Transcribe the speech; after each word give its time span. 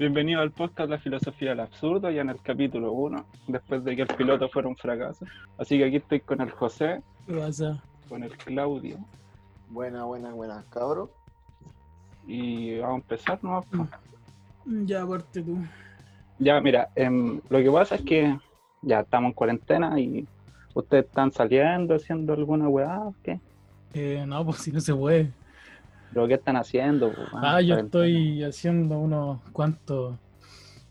Bienvenido 0.00 0.40
al 0.40 0.50
podcast 0.50 0.88
La 0.88 0.96
Filosofía 0.96 1.50
del 1.50 1.60
Absurdo, 1.60 2.10
ya 2.10 2.22
en 2.22 2.30
el 2.30 2.40
capítulo 2.40 2.90
1, 2.92 3.22
después 3.48 3.84
de 3.84 3.94
que 3.96 4.00
el 4.00 4.08
piloto 4.08 4.48
fuera 4.48 4.66
un 4.66 4.74
fracaso. 4.74 5.26
Así 5.58 5.76
que 5.76 5.84
aquí 5.84 5.96
estoy 5.96 6.20
con 6.20 6.40
el 6.40 6.50
José, 6.52 7.02
¿Qué 7.26 7.34
pasa? 7.34 7.82
con 8.08 8.24
el 8.24 8.34
Claudio, 8.38 8.96
Buena, 9.68 10.04
buena, 10.04 10.32
buena, 10.32 10.64
cabro. 10.70 11.10
y 12.26 12.78
vamos 12.78 12.94
a 12.94 13.02
empezar, 13.02 13.38
¿no? 13.42 13.62
Ya, 14.86 15.02
aparte 15.02 15.42
tú. 15.42 15.58
Ya, 16.38 16.58
mira, 16.62 16.88
em, 16.94 17.38
lo 17.50 17.58
que 17.58 17.70
pasa 17.70 17.96
es 17.96 18.00
que 18.02 18.38
ya 18.80 19.00
estamos 19.00 19.28
en 19.28 19.34
cuarentena 19.34 20.00
y 20.00 20.26
ustedes 20.72 21.04
están 21.04 21.30
saliendo, 21.30 21.94
haciendo 21.94 22.32
alguna 22.32 22.70
weá, 22.70 23.00
¿o 23.00 23.14
¿qué? 23.22 23.38
Eh, 23.92 24.24
no, 24.26 24.46
pues 24.46 24.60
si 24.60 24.72
no 24.72 24.80
se 24.80 24.94
puede. 24.94 25.30
¿Pero 26.12 26.26
qué 26.26 26.34
están 26.34 26.56
haciendo? 26.56 27.12
Ah, 27.32 27.60
yo 27.60 27.76
estoy 27.76 28.42
haciendo 28.42 28.98
unos 28.98 29.40
cuantos 29.52 30.16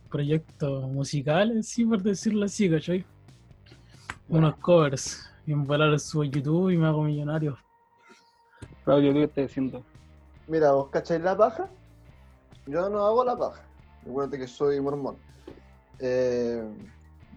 proyectos 0.09 0.89
musicales, 0.89 1.67
sí, 1.67 1.85
por 1.85 2.01
decirlo 2.01 2.45
así, 2.45 2.69
¿cachai? 2.69 3.05
Unos 4.29 4.55
covers. 4.57 5.29
Y 5.45 5.51
en 5.51 5.65
volar 5.65 5.99
subo 5.99 6.23
YouTube 6.23 6.69
y 6.69 6.77
me 6.77 6.87
hago 6.87 7.03
millonario. 7.03 7.57
Claudio, 8.85 9.13
¿qué 9.13 9.23
estás 9.23 9.45
haciendo? 9.45 9.83
Mira, 10.47 10.71
¿vos 10.71 10.89
cacháis 10.89 11.21
la 11.21 11.35
paja? 11.35 11.69
Yo 12.65 12.89
no 12.89 13.05
hago 13.05 13.23
la 13.23 13.35
paja. 13.37 13.61
Recuerda 14.05 14.37
que 14.37 14.47
soy 14.47 14.79
mormón. 14.79 15.17
Eh, 15.99 16.63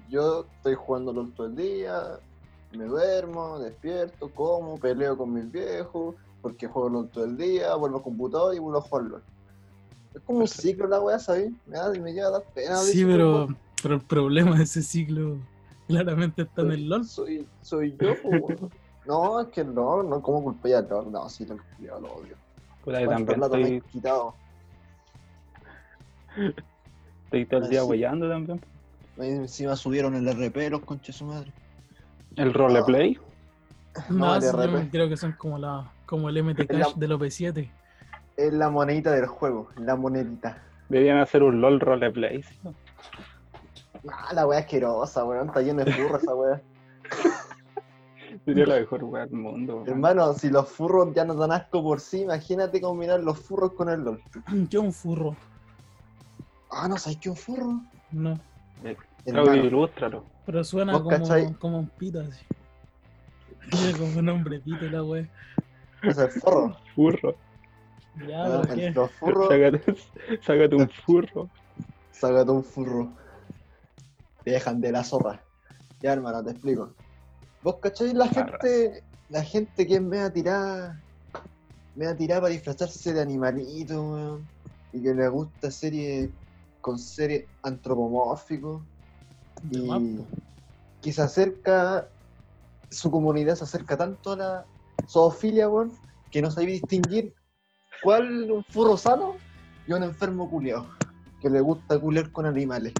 yo 0.08 0.46
estoy 0.56 0.74
jugando 0.74 1.12
LOL 1.12 1.32
todo 1.32 1.46
el 1.46 1.56
día, 1.56 2.18
me 2.76 2.84
duermo, 2.84 3.58
despierto, 3.58 4.30
como, 4.30 4.78
peleo 4.78 5.16
con 5.16 5.32
mis 5.32 5.50
viejos, 5.50 6.14
porque 6.42 6.66
juego 6.66 6.88
LOL 6.88 7.08
todo 7.08 7.24
el 7.24 7.36
día, 7.36 7.74
vuelvo 7.76 7.98
al 7.98 8.02
computador 8.02 8.54
y 8.54 8.58
vuelvo 8.58 8.78
a 8.78 8.82
jugar 8.82 9.04
LOL. 9.04 9.22
Es 10.14 10.20
como 10.22 10.40
un 10.40 10.48
ciclo 10.48 10.86
la 10.88 11.00
weá, 11.00 11.18
¿sabes? 11.18 11.50
Me, 11.66 11.78
da, 11.78 11.90
me 11.92 12.12
llega 12.12 12.26
a 12.26 12.30
dar 12.32 12.42
pena. 12.54 12.76
Sí, 12.78 13.04
pero, 13.04 13.48
pero 13.82 13.94
el 13.94 14.00
problema 14.02 14.56
de 14.58 14.64
ese 14.64 14.82
ciclo 14.82 15.38
claramente 15.88 16.42
está 16.42 16.62
en 16.62 16.72
el 16.72 16.88
LOL. 16.88 17.04
Soy, 17.06 17.46
soy 17.62 17.96
yo, 17.98 18.12
weón. 18.24 18.70
No, 19.06 19.40
es 19.40 19.48
que 19.48 19.64
no, 19.64 20.02
no, 20.02 20.20
¿cómo 20.20 20.42
culpé 20.42 20.74
al 20.74 20.88
LOL? 20.88 21.10
No, 21.10 21.28
sí, 21.28 21.46
lo 21.46 21.56
culiao, 21.76 22.00
lo 22.00 22.12
odio. 22.12 22.36
Yo 22.84 23.06
¿Cuánto 23.06 23.32
también 23.48 23.74
estoy, 23.76 23.80
quitado? 23.92 24.34
estoy 27.24 27.46
todo 27.46 27.60
el 27.60 27.68
día 27.70 27.80
Ah, 27.80 27.84
sí. 27.84 27.90
weyando 27.90 28.28
también. 28.28 28.60
Ahí 29.18 29.28
Encima 29.30 29.76
subieron 29.76 30.14
el 30.14 30.26
RP 30.28 30.70
los 30.70 30.80
conches 30.82 31.16
su 31.16 31.24
madre. 31.26 31.52
El 32.36 32.52
roleplay, 32.54 33.18
No, 34.08 34.16
No, 34.18 34.34
el 34.36 34.42
RP. 34.42 34.90
creo 34.90 35.08
que 35.08 35.16
son 35.16 35.32
como 35.32 35.58
la 35.58 35.90
como 36.12 36.28
el 36.28 36.36
MT 36.44 36.58
La- 36.58 36.66
Cash 36.66 36.94
del 36.96 37.12
OP7. 37.12 37.70
Es 38.36 38.52
la 38.52 38.68
monedita 38.68 39.10
del 39.12 39.24
juego, 39.24 39.70
la 39.78 39.96
monedita. 39.96 40.58
deberían 40.90 41.16
hacer 41.16 41.42
un 41.42 41.62
LOL 41.62 41.80
roleplay. 41.80 42.42
¿sí? 42.42 42.58
Ah, 44.12 44.34
la 44.34 44.46
weá 44.46 44.58
asquerosa, 44.58 45.24
weón. 45.24 45.46
Está 45.48 45.62
lleno 45.62 45.82
de 45.84 45.90
furros 45.92 46.22
esa 46.22 46.34
weá. 46.34 46.60
Sería 48.44 48.66
la 48.66 48.74
mejor 48.80 49.04
weá 49.04 49.24
del 49.24 49.38
mundo. 49.38 49.76
weón. 49.76 49.88
Hermano, 49.88 50.34
si 50.34 50.50
los 50.50 50.68
furros 50.68 51.14
ya 51.14 51.24
nos 51.24 51.38
dan 51.38 51.52
asco 51.52 51.82
por 51.82 51.98
sí, 52.00 52.20
imagínate 52.22 52.78
combinar 52.82 53.20
los 53.20 53.38
furros 53.40 53.72
con 53.72 53.88
el 53.88 54.02
LOL. 54.04 54.20
¿Qué 54.70 54.76
es 54.76 54.82
un 54.82 54.92
furro? 54.92 55.34
Ah, 56.70 56.88
no, 56.88 56.98
¿sabes 56.98 57.16
qué 57.22 57.30
es 57.30 57.34
un 57.34 57.36
furro? 57.36 57.80
No. 58.10 58.38
Hermano, 59.24 59.54
ilústralo. 59.54 60.24
Pero 60.44 60.62
suena 60.62 60.92
¿Vos 60.92 61.02
como, 61.04 61.16
cachai? 61.16 61.54
como 61.54 61.78
un 61.78 61.88
pito 61.88 62.20
así. 62.20 62.44
Tiene 63.70 63.92
como 63.98 64.18
un 64.18 64.24
nombre 64.26 64.58
pito 64.60 64.84
la 64.90 65.02
wea. 65.02 65.26
Es 66.02 66.18
el 66.18 66.30
furro. 66.30 66.76
Furro. 66.94 67.34
Ya, 68.28 68.44
Ah, 68.44 68.62
el- 68.68 68.74
qué. 68.74 68.90
los 68.90 69.10
furros, 69.12 69.48
Sácate, 69.48 69.94
sácate 70.42 70.74
un 70.76 70.88
furro. 70.90 71.48
sácate 72.12 72.50
un 72.50 72.64
furro. 72.64 73.12
Te 74.44 74.50
dejan 74.52 74.80
de 74.80 74.92
la 74.92 75.04
zorra. 75.04 75.42
Ya, 76.00 76.12
hermano, 76.12 76.42
te 76.44 76.50
explico. 76.50 76.94
¿Vos 77.62 77.76
cacháis 77.80 78.12
la 78.12 78.26
gente, 78.28 79.04
la 79.28 79.42
gente 79.44 79.86
que 79.86 80.00
me 80.00 80.18
ha 80.18 80.32
tirado, 80.32 80.94
me 81.94 82.06
ha 82.06 82.16
tirado 82.16 82.42
para 82.42 82.52
disfrazarse 82.52 83.12
de 83.12 83.20
animalito, 83.22 84.02
weón? 84.02 84.48
Y 84.92 85.02
que 85.02 85.14
le 85.14 85.28
gusta 85.28 85.70
serie 85.70 86.30
con 86.80 86.98
serie 86.98 87.46
antropomórfico. 87.62 88.84
De 89.62 89.78
y 89.78 90.18
que 91.00 91.12
se 91.12 91.22
acerca, 91.22 92.08
su 92.90 93.10
comunidad 93.10 93.54
se 93.54 93.64
acerca 93.64 93.96
tanto 93.96 94.32
a 94.32 94.36
la 94.36 94.66
zoofilia, 95.06 95.68
weón, 95.68 95.92
que 96.30 96.40
no 96.42 96.50
sabe 96.50 96.66
distinguir 96.66 97.34
cuál 98.02 98.50
un 98.50 98.64
furro 98.64 98.96
sano 98.96 99.34
y 99.86 99.92
un 99.92 100.02
enfermo 100.02 100.48
culiao, 100.50 100.86
que 101.40 101.50
le 101.50 101.60
gusta 101.60 101.98
culiar 101.98 102.30
con 102.32 102.46
animales. 102.46 102.94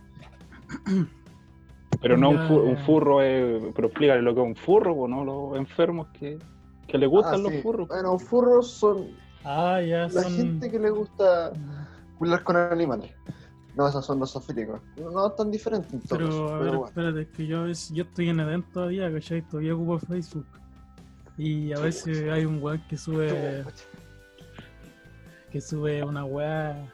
Pero 2.01 2.17
no 2.17 2.31
un, 2.31 2.37
Ya, 2.39 2.49
fu- 2.49 2.61
un 2.61 2.77
furro, 2.79 3.23
es, 3.23 3.63
pero 3.75 3.89
explícale 3.89 4.23
lo 4.23 4.35
que 4.35 4.41
es 4.41 4.47
un 4.47 4.57
furro, 4.57 4.95
po, 4.97 5.09
¿no? 5.09 5.25
Los 5.25 5.57
enfermos 5.57 6.09
que, 6.19 6.39
que 6.89 6.99
les 6.99 7.09
gustan 7.09 7.35
Ah, 7.35 7.39
los 7.39 7.53
sí. 7.53 7.63
furros. 7.63 7.89
Bueno, 7.89 8.19
furros 8.19 8.71
son 8.73 9.07
Ah, 9.45 9.81
ya 9.81 10.09
la 10.09 10.23
son. 10.23 10.33
gente 10.33 10.71
que 10.71 10.79
le 10.79 10.91
gusta 10.91 11.53
culiar 12.19 12.43
con 12.43 12.57
animales. 12.57 13.13
No, 13.77 13.89
esos 13.89 14.05
son 14.05 14.19
los 14.19 14.33
zoofílicos. 14.33 14.81
No, 14.97 15.11
no 15.11 15.31
tan 15.33 15.51
diferentes 15.51 15.93
en 15.93 16.01
todo 16.01 16.19
Pero, 16.19 16.49
a 16.49 16.59
pero 16.59 16.59
ver, 16.59 16.71
bueno. 16.71 16.87
espérate, 16.87 17.21
es 17.23 17.29
que 17.29 17.47
yo, 17.47 17.61
a 17.61 17.63
veces- 17.65 17.91
yo 17.95 18.03
estoy 18.05 18.29
en 18.29 18.41
evento 18.41 18.69
todavía, 18.75 19.13
¿cachai? 19.13 19.43
Todavía 19.43 19.75
ocupo 19.75 19.99
Facebook. 20.01 20.47
Y 21.37 21.73
a 21.73 21.79
veces 21.79 22.31
hay 22.31 22.45
un 22.45 22.63
weón 22.63 22.83
que 22.89 22.97
sube, 22.97 23.65
que 25.51 25.61
sube 25.61 26.03
una 26.05 26.25
weá, 26.25 26.93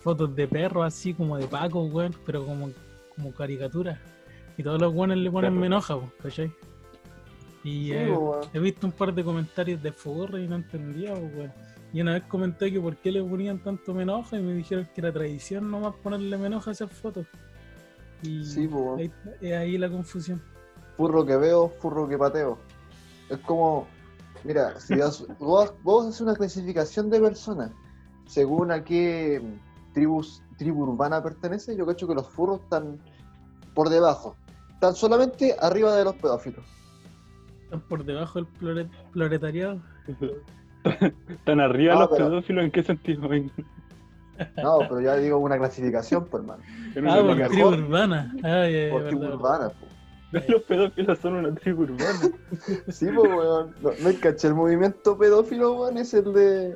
fotos 0.00 0.34
de 0.34 0.48
perros 0.48 0.86
así 0.86 1.14
como 1.14 1.36
de 1.36 1.46
Paco, 1.46 1.84
weón, 1.84 2.14
pero 2.24 2.44
como, 2.44 2.70
como 3.14 3.32
caricatura. 3.32 4.00
Y 4.56 4.62
todos 4.62 4.80
los 4.80 4.92
weones 4.92 5.18
le 5.18 5.30
ponen 5.30 5.60
Perro. 5.60 6.00
me 6.00 6.12
¿cachai? 6.22 6.52
Y 7.62 7.92
eh, 7.92 8.16
he 8.52 8.58
visto 8.58 8.86
un 8.86 8.92
par 8.92 9.12
de 9.14 9.22
comentarios 9.22 9.82
de 9.82 9.92
furro 9.92 10.38
y 10.38 10.48
no 10.48 10.56
entendía, 10.56 11.12
weón. 11.14 11.52
Y 11.92 12.00
una 12.00 12.14
vez 12.14 12.24
comenté 12.24 12.70
que 12.70 12.80
por 12.80 12.96
qué 12.96 13.10
le 13.10 13.22
ponían 13.22 13.58
tanto 13.60 13.94
me 13.94 14.02
enoja 14.02 14.38
y 14.38 14.42
me 14.42 14.52
dijeron 14.52 14.88
que 14.94 15.00
era 15.00 15.12
tradición 15.12 15.70
nomás 15.70 15.94
ponerle 16.02 16.36
me 16.36 16.46
enoja 16.46 16.70
a 16.70 16.72
esas 16.72 16.90
fotos. 16.92 17.26
Y 18.22 18.44
Sí, 18.44 18.68
ahí, 18.98 19.10
es 19.40 19.52
ahí 19.54 19.78
la 19.78 19.88
confusión. 19.88 20.42
furro 20.96 21.24
que 21.24 21.36
veo, 21.36 21.68
furro 21.80 22.08
que 22.08 22.18
pateo. 22.18 22.58
Es 23.30 23.38
como, 23.40 23.86
mira, 24.44 24.78
si 24.80 24.96
das- 24.96 25.26
vos, 25.38 25.74
vos 25.82 26.06
haces 26.08 26.20
una 26.20 26.34
clasificación 26.34 27.10
de 27.10 27.20
personas 27.20 27.70
según 28.26 28.70
a 28.72 28.84
qué 28.84 29.40
tribus, 29.94 30.42
tribu 30.58 30.82
urbana 30.84 31.22
pertenece, 31.22 31.74
yo 31.76 31.86
cacho 31.86 32.06
que 32.06 32.14
los 32.14 32.28
furros 32.28 32.60
están 32.60 32.98
por 33.74 33.88
debajo. 33.88 34.36
Están 34.74 34.94
solamente 34.94 35.56
arriba 35.60 35.96
de 35.96 36.04
los 36.04 36.14
pedófilos. 36.16 36.64
Están 37.64 37.80
por 37.88 38.04
debajo 38.04 38.40
del 38.42 38.88
proletariado. 39.12 39.80
Están 41.28 41.60
arriba 41.60 41.94
No, 41.94 42.00
los 42.00 42.10
pero- 42.10 42.28
pedófilos, 42.28 42.64
¿en 42.64 42.70
qué 42.70 42.82
sentido? 42.82 43.32
En, 43.32 43.50
No, 44.62 44.78
pero 44.80 45.00
ya 45.00 45.16
digo 45.16 45.38
una 45.38 45.58
clasificación, 45.58 46.26
pues, 46.26 46.42
hermano. 46.44 46.62
Ah, 47.10 47.22
por 47.26 47.48
tribu 47.48 47.68
urbana. 47.70 48.32
Ah, 48.38 48.40
Por 48.40 49.02
verdad, 49.02 49.08
tribu 49.08 49.24
urbana, 49.26 49.68
po. 49.70 49.86
Los 50.32 50.62
pedófilos 50.62 51.18
son 51.20 51.36
una 51.36 51.54
tribu 51.54 51.84
urbana. 51.84 52.20
Sí, 52.88 53.06
pues, 53.14 53.30
weón. 53.30 53.74
No, 53.80 53.90
no 53.98 54.20
caché, 54.20 54.48
el 54.48 54.54
movimiento 54.54 55.16
pedófilo, 55.16 55.72
weón, 55.74 55.96
es 55.98 56.12
el 56.14 56.32
de. 56.32 56.66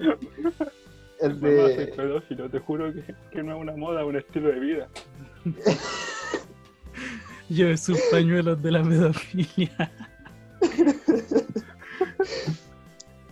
El 1.21 1.35
Mamá, 1.37 1.63
soy 1.67 1.77
de. 1.77 1.87
pedófilo, 1.97 2.49
te 2.51 2.59
juro 2.61 2.93
que, 2.93 3.15
que 3.31 3.43
no 3.43 3.55
es 3.55 3.61
una 3.61 3.77
moda, 3.77 4.01
es 4.03 4.07
un 4.09 4.17
estilo 4.17 4.49
de 4.49 4.59
vida. 4.61 4.89
Lleve 7.49 7.77
sus 7.77 8.01
pañuelos 8.11 8.63
de 8.63 8.71
la 8.71 8.83
pedofilia. 8.83 9.91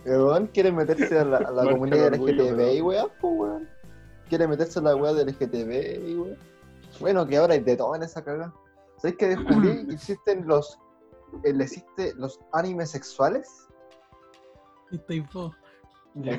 Weón 0.05 0.47
quiere 0.47 0.71
meterse 0.71 1.19
a 1.19 1.25
la, 1.25 1.37
a 1.37 1.51
la 1.51 1.63
comunidad 1.71 2.07
el 2.07 2.13
orgullo, 2.13 2.33
LGTB, 2.43 2.57
pero- 2.57 2.85
weón, 2.85 3.07
pues, 3.21 3.33
weón. 3.37 3.69
Quiere 4.29 4.47
meterse 4.47 4.79
a 4.79 4.81
la 4.81 4.95
weá 4.95 5.13
del 5.13 5.27
LGTB, 5.29 6.19
weón. 6.19 6.37
Bueno, 6.99 7.27
que 7.27 7.37
ahora 7.37 7.53
hay 7.53 7.59
de 7.59 7.75
todo 7.75 7.95
en 7.95 8.03
esa 8.03 8.23
cagada. 8.23 8.53
¿Sabes 9.01 9.17
que 9.17 9.27
descubrí 9.29 9.85
que 9.87 9.93
existen 9.93 10.47
los. 10.47 10.77
eh, 11.43 11.53
existe 11.59 12.13
los 12.15 12.39
animes 12.53 12.91
sexuales? 12.91 13.67
Y 14.91 14.95
estoy 14.97 15.21
po. 15.21 15.53
Ya. 16.13 16.37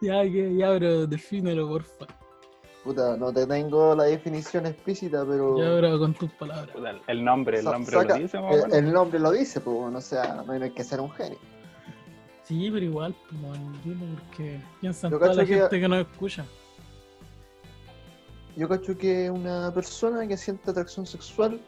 Ya, 0.00 0.22
que, 0.22 0.54
ya, 0.56 0.68
pero 0.70 1.06
defínelo, 1.06 1.66
porfa. 1.68 2.06
puta, 2.84 3.16
no 3.16 3.32
te 3.32 3.44
tengo 3.46 3.94
la 3.96 4.04
definición 4.04 4.66
explícita, 4.66 5.24
pero. 5.26 5.58
Ya, 5.58 5.68
ahora 5.70 5.98
con 5.98 6.14
tus 6.14 6.30
palabras. 6.32 6.70
Puta, 6.74 6.94
El 7.08 7.24
nombre, 7.24 7.58
el 7.58 7.64
nombre 7.64 7.90
saca- 7.96 8.14
lo 8.16 8.22
dice, 8.22 8.36
el, 8.38 8.44
menos. 8.44 8.72
el 8.72 8.92
nombre 8.92 9.18
lo 9.18 9.30
dice, 9.32 9.60
pues, 9.60 9.76
weón, 9.76 9.96
o 9.96 10.00
sea, 10.00 10.44
no 10.46 10.52
hay 10.52 10.70
que 10.70 10.84
ser 10.84 11.00
un 11.00 11.10
genio. 11.10 11.38
Sí, 12.44 12.70
pero 12.70 12.84
igual, 12.84 13.16
como 13.28 13.52
dilo 13.82 14.04
porque 14.28 14.60
piensan 14.80 15.10
toda 15.10 15.34
la 15.34 15.44
que- 15.44 15.54
gente 15.54 15.80
que 15.80 15.88
nos 15.88 16.00
escucha. 16.06 16.44
Yo 18.56 18.68
cacho 18.68 18.96
que 18.96 19.30
una 19.30 19.72
persona 19.74 20.26
que 20.28 20.36
siente 20.36 20.70
atracción 20.70 21.06
sexual 21.06 21.60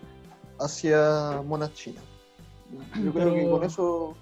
hacia 0.60 1.42
monas 1.44 1.72
chinas. 1.74 2.02
Yo 3.02 3.12
creo 3.12 3.34
que 3.34 3.48
con 3.50 3.64
eso. 3.64 4.14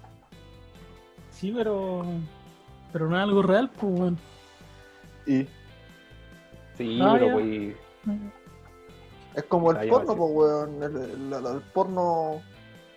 Sí, 1.31 1.51
pero. 1.55 2.03
Pero 2.91 3.07
no 3.09 3.17
es 3.17 3.23
algo 3.23 3.41
real, 3.43 3.69
pues, 3.71 3.99
weón. 3.99 4.17
Y 5.27 5.47
Sí, 6.77 6.99
Ah, 7.01 7.13
pero 7.13 7.27
ya. 7.27 7.33
pues. 7.33 7.75
Es 9.35 9.43
como 9.43 9.71
el 9.71 9.77
Ah, 9.77 9.83
porno, 9.89 10.15
pues, 10.15 10.31
weón. 10.33 10.83
El, 10.83 10.95
el- 10.95 11.33
el- 11.33 11.45
el 11.55 11.61
porno 11.73 12.41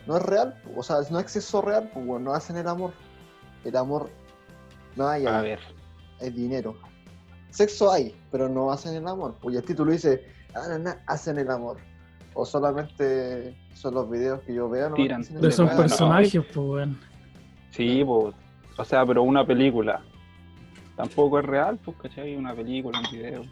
no 0.06 0.16
es 0.16 0.22
real, 0.22 0.60
po. 0.64 0.80
o 0.80 0.82
sea, 0.82 0.96
no 1.10 1.18
es 1.20 1.30
sexo 1.30 1.60
real, 1.62 1.90
pues, 1.92 2.06
weón. 2.06 2.24
No 2.24 2.32
hacen 2.32 2.56
el 2.56 2.68
amor. 2.68 2.92
El 3.64 3.76
amor 3.76 4.08
no 4.96 5.08
hay, 5.08 5.26
A 5.26 5.40
ver. 5.42 5.60
es 6.20 6.34
dinero. 6.34 6.76
Sexo 7.58 7.90
hay, 7.90 8.14
pero 8.30 8.48
no 8.48 8.70
hacen 8.70 8.94
el 8.94 9.08
amor. 9.08 9.34
Pues 9.42 9.56
el 9.56 9.64
título 9.64 9.90
dice, 9.90 10.24
ah, 10.54 10.68
na, 10.68 10.78
na, 10.78 11.02
hacen 11.08 11.38
el 11.38 11.50
amor. 11.50 11.78
O 12.34 12.46
solamente 12.46 13.52
son 13.74 13.94
los 13.94 14.08
videos 14.08 14.40
que 14.42 14.54
yo 14.54 14.68
veo, 14.70 14.90
¿no? 14.90 14.94
Tiran. 14.94 15.24
Pero 15.40 15.50
son 15.50 15.66
Bueno, 15.66 15.80
personajes, 15.80 16.40
pues, 16.54 16.56
weón. 16.56 17.00
Sí, 17.72 18.04
pues. 18.04 18.32
O 18.76 18.84
sea, 18.84 19.04
pero 19.04 19.24
una 19.24 19.44
película. 19.44 20.00
Tampoco 20.96 21.40
es 21.40 21.46
real, 21.46 21.80
pues, 21.84 21.96
¿cachai? 22.00 22.36
Una 22.36 22.54
película, 22.54 23.00
un 23.00 23.10
video. 23.10 23.42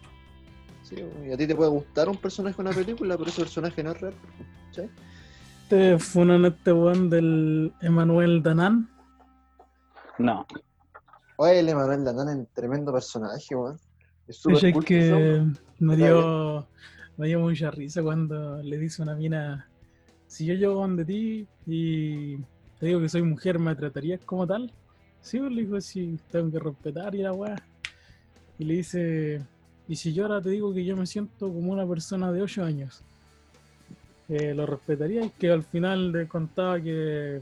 sí, 0.85 1.05
y 1.29 1.33
a 1.33 1.37
ti 1.37 1.49
te 1.49 1.57
puede 1.57 1.71
gustar 1.71 2.09
un 2.09 2.17
personaje 2.17 2.63
en 2.63 2.69
una 2.69 2.77
película, 2.77 3.17
pero 3.19 3.29
ese 3.29 3.43
personaje 3.43 3.83
no 3.83 3.91
es 3.91 4.01
real. 4.01 4.15
¿sí? 4.71 4.83
Este 5.63 5.99
funan 5.99 6.45
este 6.45 6.73
weón 6.73 7.11
del 7.11 7.75
Emanuel 7.81 8.41
Danan. 8.41 8.89
No. 10.19 10.47
Oye, 11.39 11.59
el 11.59 11.69
Emanuel 11.69 12.05
Danán 12.05 12.29
es 12.29 12.37
un 12.37 12.47
tremendo 12.55 12.93
personaje, 12.93 13.57
weón. 13.57 13.81
Es 14.29 14.37
súper 14.39 14.75
que 14.85 15.45
me 15.79 15.97
dio, 15.97 16.67
me 17.17 17.29
dio 17.29 17.41
mucha 17.41 17.71
risa 17.71 18.03
cuando 18.03 18.63
le 18.63 18.79
dice 18.79 19.03
una 19.03 19.15
mina, 19.15 19.69
si 20.27 20.47
yo 20.47 20.55
llego 20.55 20.75
donde 20.75 21.05
ti 21.05 21.47
y 21.67 22.37
te 22.79 22.87
digo 22.87 23.01
que 23.01 23.09
soy 23.09 23.23
mujer, 23.23 23.59
¿me 23.59 23.75
tratarías 23.75 24.21
como 24.25 24.47
tal? 24.47 24.73
Sí, 25.21 25.39
pues, 25.39 25.53
le 25.53 25.63
dijo, 25.63 25.81
sí, 25.81 26.19
tengo 26.31 26.51
que 26.51 26.59
respetar 26.59 27.15
y 27.15 27.23
la 27.23 27.33
weá. 27.33 27.57
Y 28.59 28.65
le 28.65 28.75
dice, 28.75 29.43
y 29.89 29.97
si 29.97 30.13
yo 30.13 30.25
ahora 30.25 30.41
te 30.41 30.51
digo 30.51 30.75
que 30.75 30.85
yo 30.85 30.97
me 30.97 31.07
siento 31.07 31.53
como 31.53 31.73
una 31.73 31.87
persona 31.87 32.33
de 32.33 32.43
8 32.43 32.65
años, 32.65 33.03
eh, 34.29 34.55
¿lo 34.55 34.67
respetarías? 34.67 35.31
Que 35.39 35.51
al 35.51 35.63
final 35.63 36.13
le 36.13 36.27
contaba 36.27 36.81
que, 36.81 37.41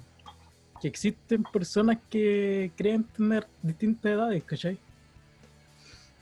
que 0.81 0.89
existen 0.89 1.43
personas 1.45 1.99
que 2.11 2.73
creen 2.77 3.05
tener 3.05 3.47
distintas 3.63 4.13
edades, 4.13 4.45
¿cachai? 4.45 4.79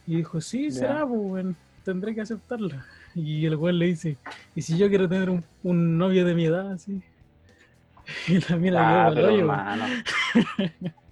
Y 0.06 0.16
dijo, 0.16 0.40
sí, 0.40 0.70
será, 0.70 1.06
pues, 1.06 1.20
weón, 1.22 1.56
tendré 1.84 2.14
que 2.14 2.20
aceptarlo. 2.22 2.70
Y 3.14 3.46
el 3.46 3.56
weón 3.56 3.78
le 3.78 3.87
dice, 3.87 4.16
¿y 4.54 4.62
si 4.62 4.76
yo 4.76 4.88
quiero 4.88 5.08
tener 5.08 5.31
un, 5.31 5.44
un 5.62 5.99
novio 5.99 6.25
de 6.25 6.34
mi 6.34 6.46
edad, 6.46 6.72
así? 6.72 7.02
Y 8.28 8.40
la 8.40 8.56
mina 8.56 9.06
Ah, 9.06 9.10
pero 9.14 9.28
hoyo, 9.28 9.38
hermano. 9.38 9.84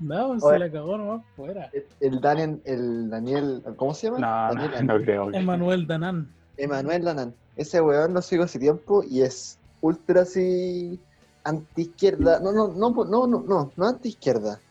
No, 0.00 0.28
pues, 0.28 0.42
Oye. 0.42 0.54
se 0.54 0.58
la 0.60 0.72
cagó 0.72 0.96
nomás 0.96 1.22
fuera. 1.36 1.70
El 2.00 2.20
Daniel, 2.22 2.60
el 2.64 3.10
Daniel, 3.10 3.62
¿cómo 3.76 3.92
se 3.92 4.06
llama? 4.06 4.18
No, 4.18 4.54
Daniel 4.54 4.86
no, 4.86 4.98
no 4.98 5.04
creo. 5.04 5.34
Emanuel 5.34 5.86
Danan. 5.86 6.26
Emanuel 6.56 7.04
Danan. 7.04 7.34
Ese 7.56 7.82
weón 7.82 8.14
lo 8.14 8.22
sigo 8.22 8.44
hace 8.44 8.58
tiempo 8.58 9.04
y 9.04 9.20
es 9.20 9.58
ultra 9.82 10.22
así 10.22 10.98
anti-izquierda. 11.44 12.40
No, 12.40 12.52
no, 12.52 12.68
no, 12.68 12.90
no, 13.04 13.26
no, 13.26 13.40
no, 13.42 13.72
no 13.76 13.86
anti-izquierda. 13.86 14.58
¿Qué? 14.58 14.69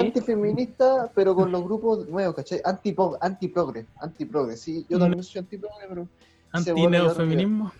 Antifeminista, 0.00 1.10
pero 1.14 1.34
con 1.34 1.50
los 1.52 1.62
grupos 1.64 2.08
nuevos, 2.08 2.34
¿cachai? 2.36 2.60
Anti-po- 2.64 3.16
Anti-progre, 3.20 3.86
anti-progre. 4.00 4.56
Sí, 4.56 4.84
yo 4.88 4.98
también 4.98 5.22
soy 5.22 5.40
anti-progre, 5.40 5.86
pero 5.88 6.08
Anti-neofeminismo. 6.52 7.72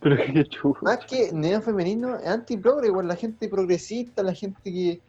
Pero 0.00 0.16
qué 0.16 0.44
chulo. 0.44 0.76
más 0.82 0.98
que 1.06 1.32
neofemenino, 1.32 2.16
es 2.16 2.26
anti-progre, 2.26 2.90
weón. 2.90 3.08
La 3.08 3.16
gente 3.16 3.48
progresista, 3.48 4.22
la 4.22 4.34
gente 4.34 4.60
que 4.64 5.00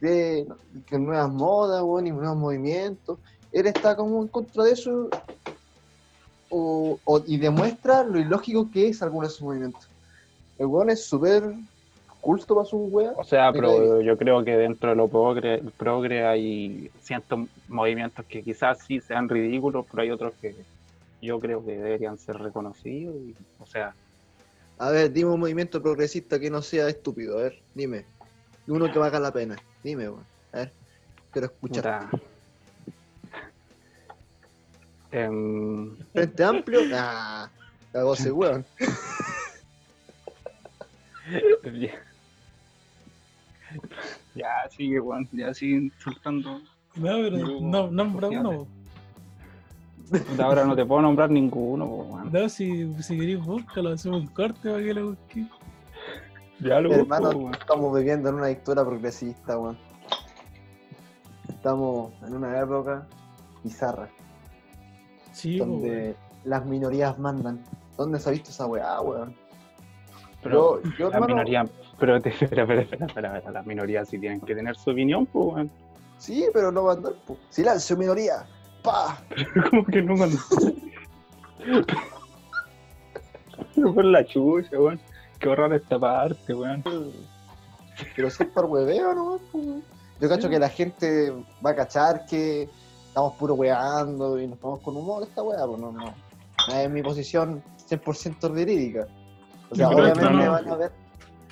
cree 0.00 0.46
que 0.86 0.98
nuevas 0.98 1.32
modas, 1.32 1.80
weón, 1.82 2.06
y 2.08 2.10
nuevos 2.10 2.36
movimientos. 2.36 3.18
Él 3.52 3.66
está 3.66 3.96
como 3.96 4.20
en 4.22 4.28
contra 4.28 4.64
de 4.64 4.72
eso 4.72 5.08
o, 6.50 6.98
o- 7.04 7.22
y 7.26 7.36
demuestra 7.38 8.02
lo 8.04 8.18
ilógico 8.18 8.70
que 8.70 8.88
es 8.88 9.02
algunos 9.02 9.28
de 9.28 9.34
sus 9.34 9.42
movimientos. 9.42 9.88
El 10.58 10.66
weón 10.66 10.90
es 10.90 11.04
súper 11.04 11.54
culto 12.26 12.54
para 12.56 12.66
su 12.66 12.76
weá. 12.78 13.12
O 13.16 13.24
sea, 13.24 13.52
pero 13.52 14.00
yo 14.02 14.16
creo 14.18 14.44
que 14.44 14.56
dentro 14.56 14.90
de 14.90 14.96
lo 14.96 15.08
progre, 15.08 15.62
progre 15.76 16.26
hay 16.26 16.90
ciertos 17.00 17.40
movimientos 17.68 18.24
que 18.26 18.42
quizás 18.42 18.78
sí 18.86 19.00
sean 19.00 19.28
ridículos, 19.28 19.86
pero 19.90 20.02
hay 20.02 20.10
otros 20.10 20.34
que 20.40 20.54
yo 21.22 21.38
creo 21.38 21.64
que 21.64 21.72
deberían 21.76 22.18
ser 22.18 22.36
reconocidos. 22.36 23.14
y- 23.16 23.34
o 23.60 23.66
sea, 23.66 23.94
A 24.78 24.90
ver, 24.90 25.10
dime 25.10 25.30
un 25.30 25.40
movimiento 25.40 25.80
progresista 25.80 26.38
que 26.38 26.50
no 26.50 26.60
sea 26.60 26.86
estúpido. 26.88 27.38
A 27.38 27.42
ver, 27.44 27.58
dime. 27.74 28.04
Uno 28.66 28.92
que 28.92 28.98
valga 28.98 29.18
la 29.18 29.32
pena. 29.32 29.56
Dime, 29.82 30.10
weón. 30.10 30.24
A 30.52 30.58
ver, 30.58 30.72
quiero 31.32 31.46
escuchar. 31.46 32.08
Em, 35.12 35.96
Frente 36.12 36.44
amplio. 36.44 36.80
Ah, 36.92 37.48
cagó 37.92 38.12
ese 38.14 38.32
weón. 38.32 38.66
ya 44.36 44.68
sigue, 44.70 45.00
weón, 45.00 45.28
ya 45.32 45.52
sigue 45.54 45.76
insultando. 45.76 46.58
No, 46.94 47.02
pero 47.16 47.36
Yo- 47.38 47.60
no, 47.60 47.90
nombra 47.90 48.28
uno. 48.28 48.66
De 50.10 50.42
ahora 50.42 50.64
no 50.64 50.76
te 50.76 50.84
puedo 50.86 51.02
nombrar 51.02 51.30
ninguno, 51.30 51.84
weón. 51.86 52.32
No, 52.32 52.48
si, 52.48 52.94
si 53.02 53.18
querés 53.18 53.44
búscalo, 53.44 53.90
hacemos 53.90 54.20
un 54.20 54.26
corte 54.28 54.70
para 54.70 54.82
que 54.82 54.94
lo 54.94 55.10
busque. 55.10 55.46
Ya 56.60 56.80
lo 56.80 56.88
busco, 56.90 57.02
Hermano, 57.02 57.30
weón. 57.30 57.54
estamos 57.54 57.96
viviendo 57.98 58.28
en 58.28 58.34
una 58.36 58.46
dictadura 58.46 58.84
progresista, 58.84 59.58
weón. 59.58 59.76
Estamos 61.48 62.12
en 62.22 62.34
una 62.36 62.58
época 62.60 63.06
bizarra, 63.64 64.08
Sí, 65.32 65.58
donde 65.58 66.14
las 66.44 66.64
minorías 66.64 67.18
mandan. 67.18 67.62
¿Dónde 67.96 68.20
se 68.20 68.28
ha 68.28 68.32
visto 68.32 68.50
esa 68.50 68.66
weá, 68.66 69.00
weón? 69.00 69.34
Pero 70.42 70.80
yo, 70.82 70.90
yo, 70.98 71.08
la 71.10 71.14
hermano, 71.16 71.34
minoría, 71.34 71.66
pero 71.98 72.16
espera, 72.24 72.62
espera, 72.62 72.82
espera, 73.06 73.50
las 73.50 73.66
minorías 73.66 74.08
sí 74.08 74.18
tienen 74.18 74.40
que 74.40 74.54
tener 74.54 74.76
su 74.76 74.90
opinión, 74.90 75.26
pues, 75.26 75.54
weón. 75.54 75.70
Sí, 76.18 76.46
pero 76.52 76.72
no 76.72 76.82
mandar, 76.84 77.14
po. 77.26 77.36
Silencio, 77.50 77.96
minoría. 77.96 78.46
¡Pa! 78.82 79.18
Como 79.70 79.84
que 79.84 80.02
no 80.02 80.16
cuando. 80.16 80.38
Por 83.94 84.04
la 84.04 84.24
chucha, 84.24 84.78
weón. 84.78 85.00
Qué 85.38 85.48
horror 85.48 85.74
esta 85.74 85.98
parte, 85.98 86.54
weón. 86.54 86.82
Pero 88.14 88.30
si 88.30 88.42
es 88.42 88.48
por 88.50 88.66
hueveo, 88.66 89.14
¿no? 89.14 89.40
weón. 89.52 89.82
Yo 90.20 90.28
cacho 90.28 90.48
que 90.48 90.58
la 90.58 90.68
gente 90.68 91.30
va 91.64 91.70
a 91.70 91.74
cachar 91.74 92.24
que 92.26 92.68
estamos 93.06 93.34
puro 93.34 93.54
weando 93.54 94.40
y 94.40 94.46
nos 94.46 94.58
tomamos 94.58 94.82
con 94.82 94.96
humor 94.96 95.22
esta 95.22 95.42
weá, 95.42 95.66
pues 95.66 95.78
no, 95.78 95.92
no. 95.92 96.14
Es 96.74 96.90
mi 96.90 97.02
posición 97.02 97.62
100% 97.88 98.52
verídica. 98.52 99.06
O 99.70 99.74
sea, 99.74 99.88
obviamente 99.90 100.22
no. 100.22 100.52
van 100.52 100.68
a 100.68 100.76
ver 100.76 100.92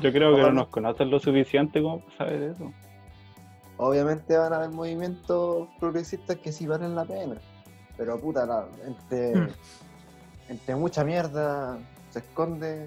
Yo 0.05 0.13
creo 0.13 0.37
que 0.37 0.43
no 0.43 0.53
nos 0.53 0.69
conocen 0.69 1.11
lo 1.11 1.19
suficiente 1.19 1.81
como 1.81 2.01
para 2.01 2.19
saber 2.19 2.43
eso. 2.43 2.71
Obviamente 3.79 4.37
van 4.37 4.53
a 4.53 4.57
haber 4.57 4.69
movimientos 4.71 5.67
progresistas 5.81 6.37
que 6.37 6.53
sí 6.53 6.67
valen 6.67 6.95
la 6.95 7.07
pena. 7.07 7.37
Pero 7.97 8.21
puta, 8.21 8.45
la- 8.45 8.67
entre, 8.87 9.35
Hmm. 9.35 9.49
entre 10.51 10.77
mucha 10.77 11.05
mierda 11.05 11.79
se 12.11 12.19
esconde 12.19 12.87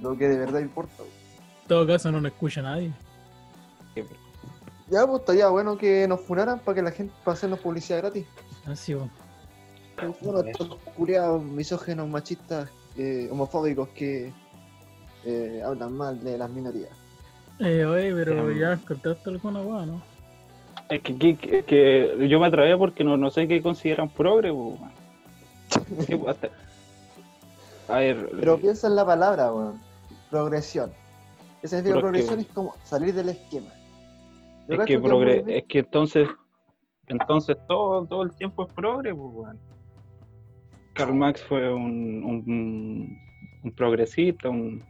lo 0.00 0.18
que 0.18 0.28
de 0.28 0.36
verdad 0.38 0.60
importa. 0.60 1.02
En 1.02 1.68
todo 1.68 1.86
caso, 1.86 2.12
no 2.12 2.20
nos 2.20 2.30
escucha 2.32 2.60
nadie. 2.60 2.92
Ya, 4.90 5.06
pues 5.06 5.20
estaría 5.20 5.48
bueno 5.48 5.78
que 5.78 6.06
nos 6.06 6.20
funaran 6.20 6.58
para 6.60 6.74
que 6.76 6.82
la 6.82 6.90
gente 6.90 7.14
para 7.24 7.34
hacernos 7.36 7.58
publicidad 7.60 7.98
gratis. 8.00 8.26
Así, 8.66 8.94
pues. 8.94 9.10
Bueno, 10.20 10.40
estos 10.40 10.76
culiados 10.94 11.42
misógenos, 11.42 12.06
machistas, 12.06 12.70
eh, 12.98 13.28
homofóbicos 13.32 13.88
que 13.90 14.30
eh, 15.24 15.62
hablan 15.64 15.96
mal 15.96 16.22
de 16.22 16.38
las 16.38 16.50
minorías. 16.50 16.90
Eh, 17.60 17.84
oye, 17.84 18.14
pero 18.14 18.52
ya 18.52 18.72
encontraste 18.74 19.30
alguna 19.30 19.60
weá, 19.60 19.84
¿no? 19.86 20.00
Es 20.88 21.02
que, 21.02 21.16
que, 21.36 21.64
que- 21.64 22.28
yo 22.28 22.40
me 22.40 22.46
atreví 22.46 22.76
porque 22.78 23.04
no, 23.04 23.16
no 23.16 23.30
sé 23.30 23.46
qué 23.48 23.60
consideran 23.60 24.08
progre, 24.08 24.52
pues, 24.54 24.80
weón. 24.80 26.06
Sí, 26.06 26.20
hasta- 26.26 26.48
A 27.88 27.98
ver, 27.98 28.30
Pero 28.38 28.58
piensa 28.58 28.86
en 28.86 28.96
la 28.96 29.04
palabra, 29.04 29.52
weón. 29.52 29.80
Progresión. 30.30 30.92
¿Qué 31.60 31.68
significa 31.68 31.96
que- 31.96 32.00
progresión? 32.00 32.40
Es 32.40 32.46
como 32.48 32.74
salir 32.84 33.14
del 33.14 33.30
esquema. 33.30 33.70
Yo 34.68 34.74
es 34.76 34.86
que, 34.86 34.98
progre, 34.98 35.44
es 35.48 35.64
que 35.64 35.78
entonces, 35.80 36.28
entonces 37.06 37.56
todo, 37.66 38.04
todo 38.06 38.22
el 38.22 38.32
tiempo 38.32 38.66
es 38.66 38.72
progre, 38.72 39.14
pues, 39.14 39.30
weón. 39.34 39.58
Karl 40.94 41.14
Marx 41.14 41.42
fue 41.42 41.72
un, 41.72 42.22
un, 42.24 43.18
un 43.64 43.72
progresista, 43.72 44.48
un 44.50 44.82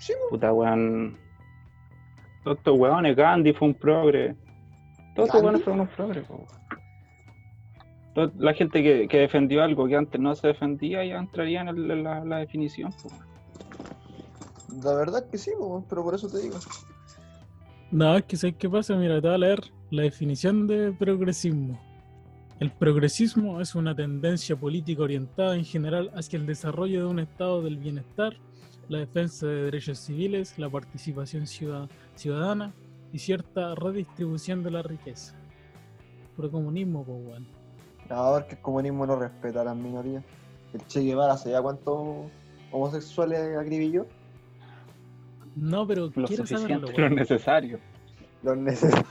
Sí, 0.00 0.12
puta 0.30 0.52
weón. 0.52 1.16
Todos 2.42 2.56
estos 2.58 2.78
weones, 2.78 3.14
Gandhi 3.16 3.52
fue 3.52 3.68
un 3.68 3.74
progre. 3.74 4.34
Todos 5.14 5.28
estos 5.28 5.42
weones 5.42 5.62
fueron 5.62 5.80
unos 5.82 5.94
progres. 5.94 6.24
Toda 8.14 8.32
La 8.38 8.54
gente 8.54 8.82
que, 8.82 9.06
que 9.08 9.18
defendió 9.18 9.62
algo 9.62 9.86
que 9.86 9.96
antes 9.96 10.20
no 10.20 10.34
se 10.34 10.48
defendía 10.48 11.04
ya 11.04 11.18
entraría 11.18 11.60
en, 11.60 11.68
el- 11.68 11.90
en 11.90 12.02
la, 12.02 12.24
la 12.24 12.38
definición. 12.38 12.92
po, 12.92 13.08
weón. 13.08 14.82
La 14.82 14.94
verdad 14.94 15.28
que 15.30 15.36
sí, 15.38 15.50
po, 15.58 15.84
pero 15.88 16.02
por 16.02 16.14
eso 16.14 16.28
te 16.28 16.38
digo. 16.38 16.56
No, 17.90 18.16
es 18.16 18.24
que 18.24 18.36
¿sabes 18.36 18.56
qué 18.56 18.68
pasa? 18.70 18.94
Mira, 18.96 19.20
te 19.20 19.26
voy 19.26 19.34
a 19.34 19.38
leer 19.38 19.60
la 19.90 20.02
definición 20.02 20.66
de 20.66 20.92
progresismo. 20.92 21.78
El 22.60 22.70
progresismo 22.70 23.60
es 23.60 23.74
una 23.74 23.94
tendencia 23.94 24.54
política 24.54 25.02
orientada 25.02 25.56
en 25.56 25.64
general 25.64 26.10
hacia 26.14 26.38
el 26.38 26.46
desarrollo 26.46 27.00
de 27.00 27.06
un 27.06 27.18
estado 27.18 27.62
del 27.62 27.78
bienestar, 27.78 28.36
la 28.88 28.98
defensa 28.98 29.46
de 29.46 29.62
derechos 29.64 29.98
civiles, 29.98 30.58
la 30.58 30.68
participación 30.68 31.46
ciudad- 31.46 31.88
ciudadana 32.16 32.74
y 33.12 33.18
cierta 33.18 33.74
redistribución 33.74 34.62
de 34.62 34.70
la 34.72 34.82
riqueza. 34.82 35.34
Puro 36.36 36.50
comunismo, 36.50 37.02
pues. 37.04 37.40
Ahora 38.10 38.46
que 38.46 38.56
el 38.56 38.60
comunismo 38.60 39.06
no 39.06 39.16
respeta 39.16 39.62
a 39.62 39.64
las 39.64 39.76
minorías. 39.76 40.22
El 40.74 40.86
Che 40.86 41.00
Guevara, 41.00 41.36
¿sabía 41.36 41.62
cuántos 41.62 42.30
homosexuales 42.72 43.56
acribilló? 43.56 44.06
No, 45.56 45.86
pero 45.86 46.10
Lo 46.14 46.26
quiero 46.28 46.46
saberlo, 46.46 46.86
suficiente, 46.86 47.00
lo 47.00 47.10
necesario. 47.10 47.78
Los 48.42 48.56
necesarios. 48.56 49.06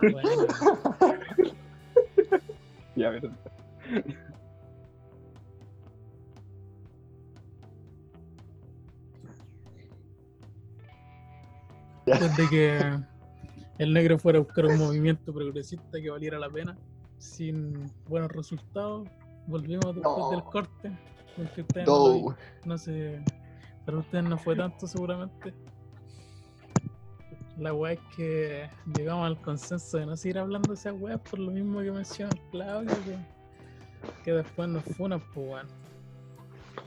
Bueno, 0.00 0.87
Ya, 3.02 3.10
verdad. 3.10 3.38
después 12.06 12.36
de 12.36 12.48
que 12.48 12.98
el 13.78 13.92
negro 13.92 14.18
fuera 14.18 14.38
a 14.38 14.42
buscar 14.42 14.66
un 14.66 14.78
movimiento 14.78 15.32
progresista 15.32 16.00
que 16.00 16.10
valiera 16.10 16.38
la 16.38 16.48
pena, 16.50 16.76
sin 17.18 17.90
buenos 18.06 18.30
resultados, 18.32 19.08
volvimos 19.46 19.94
después 19.94 20.16
No. 20.18 20.30
del 20.30 20.42
corte. 20.44 20.92
porque 21.36 21.60
ustedes 21.60 21.86
no, 21.86 22.18
No, 22.20 22.36
no 22.64 22.78
sé, 22.78 23.22
para 23.86 23.98
ustedes 23.98 24.24
no 24.24 24.36
fue 24.38 24.56
tanto 24.56 24.88
seguramente. 24.88 25.54
La 27.58 27.74
weá 27.74 27.94
es 27.94 28.00
que 28.14 28.70
llegamos 28.96 29.26
al 29.26 29.40
consenso 29.42 29.98
de 29.98 30.06
no 30.06 30.16
seguir 30.16 30.38
hablando 30.38 30.68
de 30.68 30.74
esas 30.74 30.94
weas 30.98 31.20
por 31.20 31.40
lo 31.40 31.50
mismo 31.50 31.80
que 31.80 31.90
menciona 31.90 32.32
el 32.32 32.40
Claudio, 32.50 32.94
que, 33.04 34.24
que 34.24 34.32
después 34.32 34.68
nos 34.68 34.84
funan, 34.84 35.20
pues 35.34 35.48
weón. 35.48 35.66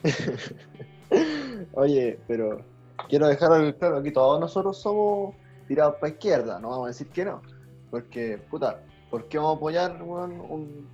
Oye, 1.74 2.18
pero 2.28 2.64
quiero 3.10 3.28
dejar 3.28 3.76
claro, 3.78 3.98
aquí 3.98 4.12
todos 4.12 4.40
nosotros 4.40 4.82
somos 4.82 5.36
tirados 5.68 5.96
para 5.96 6.14
izquierda, 6.14 6.60
no 6.60 6.70
vamos 6.70 6.86
a 6.86 6.88
decir 6.88 7.08
que 7.08 7.26
no. 7.26 7.42
Porque, 7.90 8.38
puta, 8.50 8.82
¿por 9.10 9.28
qué 9.28 9.38
vamos 9.38 9.56
a 9.56 9.58
apoyar 9.58 10.02
weón, 10.02 10.40
un, 10.40 10.88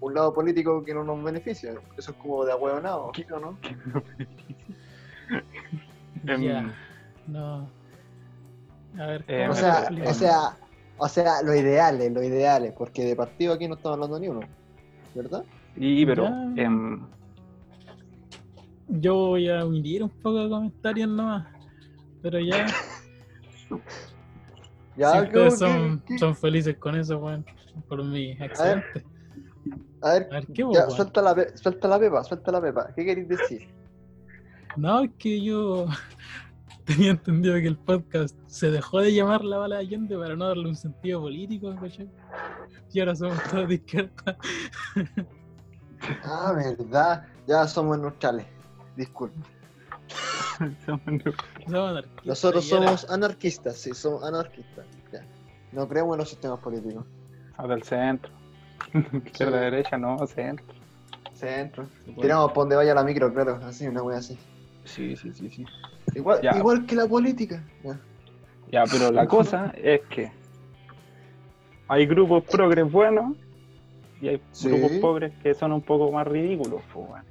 un 0.00 0.14
lado 0.14 0.32
político 0.32 0.84
que 0.84 0.94
no 0.94 1.02
nos 1.02 1.22
beneficia? 1.24 1.72
Eso 1.96 2.12
es 2.12 2.16
como 2.18 2.44
de 2.44 2.52
ahueonado, 2.52 3.10
¿sí 3.16 3.26
o 3.32 3.40
no? 3.40 3.58
Em, 6.26 6.42
Ya, 6.42 6.74
no. 7.26 7.68
A 8.98 9.06
ver, 9.06 9.24
Eh, 9.26 9.46
¿cómo 9.48 9.52
O 9.52 9.56
sea, 9.56 9.88
o 10.06 10.14
sea, 10.14 10.58
o 10.96 11.08
sea, 11.08 11.42
lo 11.42 11.54
ideal 11.54 12.00
es, 12.00 12.12
lo 12.12 12.22
ideal 12.22 12.64
es, 12.64 12.72
porque 12.72 13.04
de 13.04 13.16
partido 13.16 13.52
aquí 13.54 13.66
no 13.66 13.74
estamos 13.74 13.96
hablando 13.96 14.18
ni 14.20 14.28
uno, 14.28 14.40
¿verdad? 15.14 15.44
Y, 15.76 16.06
pero, 16.06 16.26
em, 16.56 17.04
Yo 18.86 19.14
voy 19.14 19.48
a 19.48 19.64
hundir 19.64 20.02
un 20.02 20.10
poco 20.10 20.44
de 20.44 20.48
comentarios 20.48 21.08
nomás. 21.08 21.48
Pero 22.22 22.38
ya, 22.38 22.66
Ya, 24.96 25.10
si 25.10 25.18
¿qué- 25.18 25.24
ustedes 25.26 25.58
son, 25.58 26.02
son 26.18 26.36
felices 26.36 26.76
con 26.78 26.94
eso, 26.94 27.18
weón, 27.18 27.44
por 27.88 28.04
mí, 28.04 28.30
excelente. 28.38 29.04
A 30.00 30.12
ver, 30.12 30.28
A 30.30 30.34
ver, 30.34 30.46
¿qué 30.54 30.64
ya, 30.72 30.88
suelta 30.88 31.20
la, 31.20 31.34
suelta 31.56 31.88
la 31.88 31.98
pepa, 31.98 32.22
suelta 32.22 32.52
la 32.52 32.60
pepa. 32.60 32.92
¿Qué 32.94 33.04
queréis 33.04 33.28
decir? 33.28 33.62
No, 34.76 35.00
es 35.02 35.10
que 35.18 35.42
yo 35.42 35.86
tenía 36.86 37.12
entendido 37.12 37.54
que 37.54 37.66
el 37.66 37.78
podcast 37.78 38.36
se 38.46 38.70
dejó 38.70 39.00
de 39.00 39.14
llamar 39.14 39.44
La 39.44 39.58
Bala 39.58 39.76
de 39.76 39.82
Allende 39.82 40.18
para 40.18 40.36
no 40.36 40.48
darle 40.48 40.68
un 40.68 40.76
sentido 40.76 41.20
político, 41.22 41.74
¿cachai? 41.80 42.08
Y 42.92 43.00
ahora 43.00 43.16
somos 43.16 43.42
todos 43.44 43.68
de 43.68 43.74
izquierda. 43.74 44.38
Ah, 46.24 46.52
verdad, 46.54 47.26
ya 47.46 47.66
somos 47.66 47.98
neutrales. 47.98 48.46
Disculpe. 48.96 49.38
Somos 50.86 51.00
anarquistas, 51.06 52.26
Nosotros 52.26 52.68
somos 52.68 53.10
anarquistas, 53.10 53.76
sí, 53.76 53.92
somos 53.92 54.22
anarquistas. 54.22 54.86
Ya. 55.12 55.26
No 55.72 55.88
creemos 55.88 56.14
en 56.14 56.18
los 56.20 56.28
sistemas 56.28 56.60
políticos. 56.60 57.04
a 57.56 57.66
del 57.66 57.82
centro. 57.82 58.30
Izquierda, 59.24 59.58
derecha, 59.58 59.98
no, 59.98 60.24
centro. 60.28 60.66
Centro. 61.32 61.88
Tiramos 62.20 62.52
por 62.52 62.64
donde 62.64 62.76
vaya 62.76 62.94
la 62.94 63.02
micro, 63.02 63.32
claro, 63.34 63.58
así, 63.64 63.88
una 63.88 64.02
wea 64.02 64.18
así. 64.18 64.38
Sí, 64.84 65.16
sí, 65.16 65.32
sí, 65.32 65.50
sí. 65.50 65.66
Igual, 66.14 66.40
Ya. 66.42 66.56
igual 66.56 66.86
que 66.86 66.94
la 66.96 67.06
política. 67.06 67.62
Ya. 67.82 68.00
Ya, 68.70 68.84
pero 68.90 69.10
la 69.12 69.26
cosa 69.26 69.72
es 69.76 70.00
que 70.08 70.32
hay 71.88 72.06
grupos 72.06 72.44
progres 72.44 72.90
buenos 72.90 73.36
y 74.20 74.28
hay 74.28 74.42
Sí. 74.52 74.68
grupos 74.68 74.92
pobres 74.98 75.32
que 75.42 75.54
son 75.54 75.72
un 75.72 75.82
poco 75.82 76.10
más 76.10 76.26
ridículos, 76.26 76.82
pues, 76.92 77.08
weón. 77.08 77.24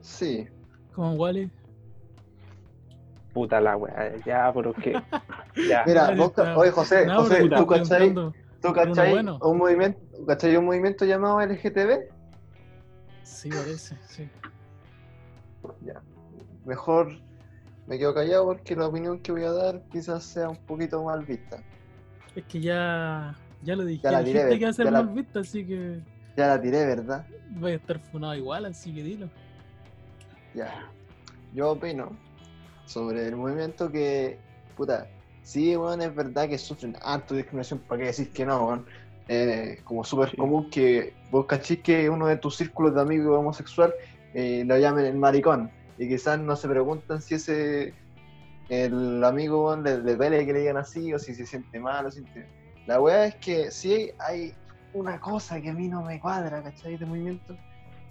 Sí. 0.00 0.46
Como 0.94 1.12
Wally. 1.14 1.50
Puta 3.32 3.60
la 3.60 3.76
weá, 3.76 4.14
ya, 4.24 4.50
pero 4.54 4.70
es 4.70 4.82
que. 4.82 4.92
Ya. 5.70 5.84
Mira, 5.86 6.10
vos, 6.14 6.32
oye 6.56 6.70
José, 6.70 7.06
No, 7.06 7.22
José, 7.22 7.48
¿tú 7.48 7.66
cachai, 7.66 8.14
tú 8.14 8.72
cachai 8.72 9.12
bueno. 9.12 9.38
un 9.42 9.56
movimiento, 9.58 9.98
cachai 10.26 10.56
un 10.56 10.66
movimiento 10.66 11.04
llamado 11.04 11.40
LGTB? 11.40 12.08
Sí, 13.22 13.48
parece, 13.50 13.96
sí. 14.06 14.28
Ya. 15.82 16.00
Mejor 16.64 17.08
me 17.86 17.98
quedo 17.98 18.14
callado 18.14 18.46
porque 18.46 18.74
la 18.76 18.86
opinión 18.86 19.18
que 19.20 19.32
voy 19.32 19.44
a 19.44 19.52
dar 19.52 19.82
quizás 19.90 20.24
sea 20.24 20.48
un 20.48 20.56
poquito 20.56 21.02
mal 21.04 21.24
vista. 21.24 21.58
Es 22.34 22.44
que 22.44 22.60
ya, 22.60 23.34
ya 23.62 23.76
lo 23.76 23.84
dije, 23.84 24.02
Ya 24.02 24.10
la 24.12 24.24
tiré, 24.24 24.58
que 24.58 24.64
va 24.64 24.70
a 24.70 24.74
ser 24.74 24.84
la- 24.86 24.90
mal 25.02 25.08
vista, 25.08 25.40
así 25.40 25.64
que 25.64 26.00
Ya 26.36 26.48
la 26.48 26.60
tiré, 26.60 26.84
¿verdad? 26.84 27.26
voy 27.58 27.72
a 27.72 27.76
estar 27.76 27.98
funado 27.98 28.34
igual, 28.34 28.66
así 28.66 28.92
que 28.94 29.02
dilo. 29.02 29.28
Ya. 30.54 30.90
Yo 31.54 31.70
opino 31.70 32.16
sobre 32.86 33.26
el 33.26 33.36
movimiento 33.36 33.90
que, 33.90 34.38
puta, 34.76 35.06
sí, 35.42 35.76
weón, 35.76 36.02
es 36.02 36.14
verdad 36.14 36.48
que 36.48 36.58
sufren 36.58 36.96
harto 37.02 37.34
discriminación, 37.34 37.80
¿para 37.80 38.00
qué 38.00 38.06
decir 38.08 38.32
que 38.32 38.44
no, 38.44 38.66
weón? 38.66 38.86
Eh, 39.28 39.80
como 39.84 40.04
súper 40.04 40.30
Sí. 40.30 40.36
común 40.36 40.70
que 40.70 41.14
vos 41.30 41.46
cachis 41.46 41.80
que 41.80 42.08
uno 42.08 42.26
de 42.26 42.36
tus 42.36 42.56
círculos 42.56 42.94
de 42.94 43.00
amigos 43.00 43.36
homosexual 43.36 43.92
eh, 44.34 44.62
lo 44.66 44.78
llamen 44.78 45.04
el 45.06 45.16
maricón 45.16 45.68
y 45.98 46.08
quizás 46.08 46.38
no 46.38 46.56
se 46.56 46.68
preguntan 46.68 47.22
si 47.22 47.34
ese 47.34 47.94
el 48.68 49.22
amigo 49.22 49.76
le, 49.76 49.98
le 49.98 50.16
duele 50.16 50.44
que 50.44 50.52
le 50.52 50.60
digan 50.60 50.76
así 50.76 51.12
o 51.14 51.18
si 51.18 51.34
se 51.34 51.46
siente 51.46 51.78
mal 51.78 52.06
o 52.06 52.10
siente... 52.10 52.46
La 52.86 53.00
weá 53.00 53.26
es 53.26 53.34
que 53.36 53.70
sí 53.70 54.10
hay 54.18 54.54
una 54.92 55.20
cosa 55.20 55.60
que 55.60 55.70
a 55.70 55.74
mí 55.74 55.88
no 55.88 56.02
me 56.02 56.20
cuadra, 56.20 56.62
¿cachai? 56.62 56.96
De 56.96 57.06
movimiento, 57.06 57.56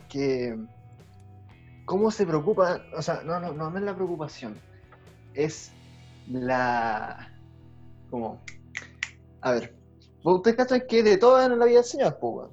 que 0.10 0.58
cómo 1.86 2.12
se 2.12 2.26
preocupa, 2.26 2.82
o 2.96 3.02
sea, 3.02 3.22
no, 3.24 3.40
no, 3.40 3.54
no, 3.54 3.70
no 3.70 3.78
es 3.78 3.84
la 3.84 3.96
preocupación, 3.96 4.60
es 5.34 5.72
la, 6.30 7.32
como, 8.10 8.42
a 9.42 9.52
ver, 9.52 9.76
ustedes 10.24 10.58
cachan 10.58 10.84
que 10.88 11.04
de 11.04 11.18
todo 11.18 11.42
en 11.42 11.58
la 11.58 11.66
vida 11.66 11.78
del 11.78 11.86
Señor, 11.86 12.18
pues, 12.20 12.50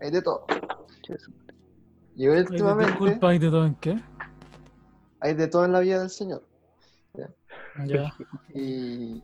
hay 0.00 0.10
de 0.10 0.22
todo. 0.22 0.46
Y 2.16 2.28
últimamente 2.28 2.92
Disculpa, 2.92 3.34
¿y 3.34 3.38
de 3.38 3.50
todo 3.50 3.66
en 3.66 3.74
qué? 3.76 4.00
Hay 5.24 5.32
de 5.32 5.48
todo 5.48 5.64
en 5.64 5.72
la 5.72 5.80
vida 5.80 6.00
del 6.00 6.10
Señor. 6.10 6.42
Ya. 7.86 8.14
Y 8.52 9.22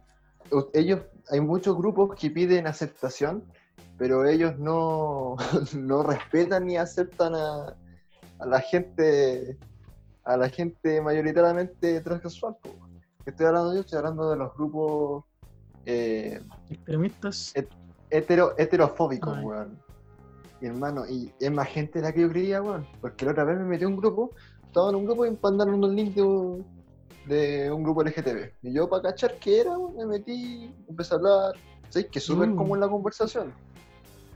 ellos, 0.72 1.00
hay 1.28 1.40
muchos 1.40 1.76
grupos 1.76 2.18
que 2.18 2.30
piden 2.30 2.66
aceptación, 2.66 3.44
pero 3.98 4.24
ellos 4.24 4.58
no, 4.58 5.36
no 5.76 6.02
respetan 6.02 6.66
ni 6.66 6.78
aceptan 6.78 7.34
a, 7.34 7.76
a 8.38 8.46
la 8.46 8.60
gente, 8.60 9.58
a 10.24 10.38
la 10.38 10.48
gente 10.48 11.02
mayoritariamente 11.02 12.00
transexual. 12.00 12.56
po. 12.62 12.70
¿Qué 13.22 13.30
estoy 13.30 13.46
hablando 13.46 13.74
yo? 13.74 13.80
Estoy 13.80 13.98
hablando 13.98 14.30
de 14.30 14.36
los 14.36 14.56
grupos 14.56 15.24
eh, 15.84 16.40
Extremistas. 16.70 17.52
Hetero, 18.08 18.54
heterofóbicos, 18.56 19.38
weón. 19.42 19.78
Y 20.62 20.66
hermano, 20.66 21.06
y 21.06 21.30
es 21.38 21.52
más 21.52 21.68
gente 21.68 22.00
de 22.00 22.06
la 22.06 22.12
que 22.12 22.22
yo 22.22 22.30
creía, 22.30 22.62
weón. 22.62 22.86
Porque 23.02 23.26
la 23.26 23.32
otra 23.32 23.44
vez 23.44 23.58
me 23.58 23.64
metí 23.64 23.84
a 23.84 23.88
un 23.88 23.98
grupo, 23.98 24.30
estaba 24.70 24.90
en 24.90 24.96
un 24.96 25.04
grupo 25.04 25.26
y 25.26 25.36
mandaron 25.42 25.74
unos 25.74 25.90
links 25.90 26.14
de, 26.14 26.22
un- 26.22 26.64
de 27.26 27.70
un 27.72 27.82
grupo 27.82 28.02
LGTB. 28.02 28.52
Y 28.62 28.72
yo, 28.72 28.88
para 28.88 29.02
cachar 29.02 29.34
qué 29.38 29.60
era, 29.60 29.72
me 29.96 30.06
metí, 30.06 30.72
empecé 30.88 31.14
a 31.14 31.16
hablar. 31.18 31.54
¿Sabes? 31.88 32.08
Que 32.10 32.20
súper 32.20 32.48
Mm. 32.48 32.56
común 32.56 32.80
la 32.80 32.88
conversación. 32.88 33.52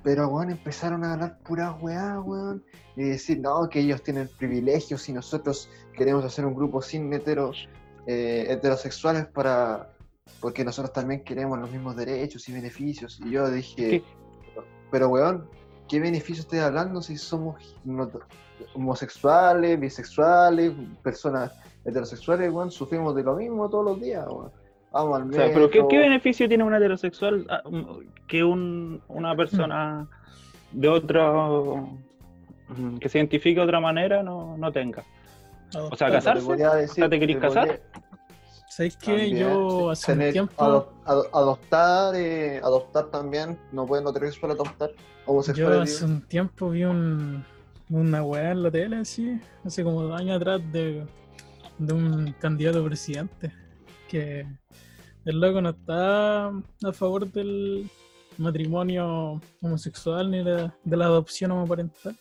Pero, 0.02 0.28
weón, 0.28 0.50
empezaron 0.50 1.02
a 1.04 1.14
hablar 1.14 1.38
pura 1.44 1.72
weá, 1.80 2.20
weón. 2.20 2.62
Y 2.96 3.04
decir, 3.04 3.38
no, 3.40 3.68
que 3.68 3.80
ellos 3.80 4.02
tienen 4.02 4.28
privilegios 4.38 5.08
y 5.08 5.12
nosotros 5.12 5.70
queremos 5.96 6.24
hacer 6.24 6.44
un 6.44 6.54
grupo 6.54 6.82
sin 6.82 7.12
heteros, 7.12 7.68
eh, 8.06 8.46
heterosexuales 8.48 9.26
para. 9.26 9.90
Porque 10.40 10.64
nosotros 10.64 10.92
también 10.92 11.22
queremos 11.24 11.58
los 11.58 11.70
mismos 11.70 11.96
derechos 11.96 12.48
y 12.48 12.52
beneficios. 12.52 13.20
Y 13.24 13.30
yo 13.30 13.48
dije, 13.50 13.74
¿Qué? 13.90 14.04
pero 14.90 15.08
weón, 15.08 15.48
¿qué 15.88 16.00
beneficios 16.00 16.40
estoy 16.40 16.60
hablando 16.60 17.02
si 17.02 17.16
somos 17.16 17.76
homosexuales, 18.74 19.78
bisexuales, 19.78 20.72
personas 21.02 21.52
heterosexuales, 21.84 22.52
weón? 22.52 22.70
Sufrimos 22.70 23.14
de 23.14 23.22
lo 23.22 23.36
mismo 23.36 23.68
todos 23.68 23.84
los 23.84 24.00
días, 24.00 24.26
weón. 24.28 24.50
Vamos 24.92 25.20
al 25.20 25.30
O 25.30 25.32
sea, 25.32 25.50
pero 25.52 25.70
¿qué, 25.70 25.98
beneficio 25.98 26.48
tiene 26.48 26.62
un 26.62 26.72
heterosexual 26.72 27.46
ah, 27.50 27.62
que 28.28 28.44
un, 28.44 29.02
una 29.08 29.34
persona 29.34 30.06
de 30.70 30.88
otro 30.88 31.88
mm, 32.68 32.98
que 32.98 33.08
se 33.08 33.18
identifique 33.18 33.58
de 33.58 33.66
otra 33.66 33.80
manera 33.80 34.22
no, 34.22 34.56
no 34.56 34.70
tenga. 34.70 35.02
O 35.90 35.96
sea, 35.96 36.10
casarse. 36.10 36.46
Te 36.46 36.62
decir- 36.62 36.88
sea, 36.94 37.08
¿te 37.08 37.18
querís 37.18 37.38
casar? 37.38 37.66
podría- 37.66 37.82
¿Sabes 37.92 38.13
qué? 39.00 39.06
también, 39.06 39.36
Yo 39.38 39.90
hace 39.90 40.12
un 40.12 40.18
tener- 40.18 40.32
tiempo. 40.32 40.54
ado- 40.64 40.92
ado- 41.04 41.28
adoptar, 41.32 42.14
eh, 42.16 42.60
adoptar 42.62 43.06
también, 43.06 43.58
no 43.72 43.86
pueden 43.86 44.06
heterosexual 44.08 44.52
adoptar, 44.52 44.90
Yo 45.54 45.80
hace 45.80 46.04
un 46.04 46.20
tiempo 46.22 46.70
vi 46.70 46.84
un, 46.84 47.44
una 47.88 48.22
weá 48.22 48.50
en 48.52 48.62
la 48.62 48.70
tele, 48.70 48.96
así, 48.96 49.40
hace 49.64 49.82
como 49.84 50.02
dos 50.02 50.20
años 50.20 50.36
atrás, 50.36 50.60
de, 50.72 51.06
de 51.78 51.92
un 51.92 52.32
candidato 52.40 52.80
a 52.80 52.84
presidente. 52.84 53.52
Que 54.08 54.46
el 55.24 55.40
loco 55.40 55.60
no 55.62 55.70
está 55.70 56.48
a 56.48 56.92
favor 56.92 57.30
del 57.30 57.88
matrimonio 58.36 59.40
homosexual 59.62 60.30
ni 60.30 60.42
de, 60.44 60.70
de 60.84 60.96
la 60.96 61.06
adopción 61.06 61.50
homoparental. 61.52 62.16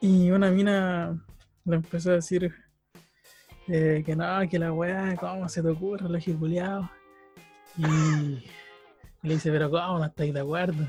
Y 0.00 0.30
una 0.30 0.50
mina 0.50 1.16
le 1.64 1.76
empezó 1.76 2.10
a 2.10 2.14
decir 2.14 2.52
eh, 3.74 4.02
que 4.04 4.14
no, 4.14 4.26
que 4.50 4.58
la 4.58 4.70
weá, 4.70 5.16
¿cómo 5.16 5.48
se 5.48 5.62
te 5.62 5.68
ocurre, 5.70 6.06
lo 6.06 6.38
culiao? 6.38 6.90
Y 7.78 8.44
le 9.22 9.34
dice, 9.34 9.50
pero 9.50 9.70
¿cómo 9.70 9.98
no 9.98 10.04
estáis 10.04 10.34
de 10.34 10.40
acuerdo? 10.40 10.84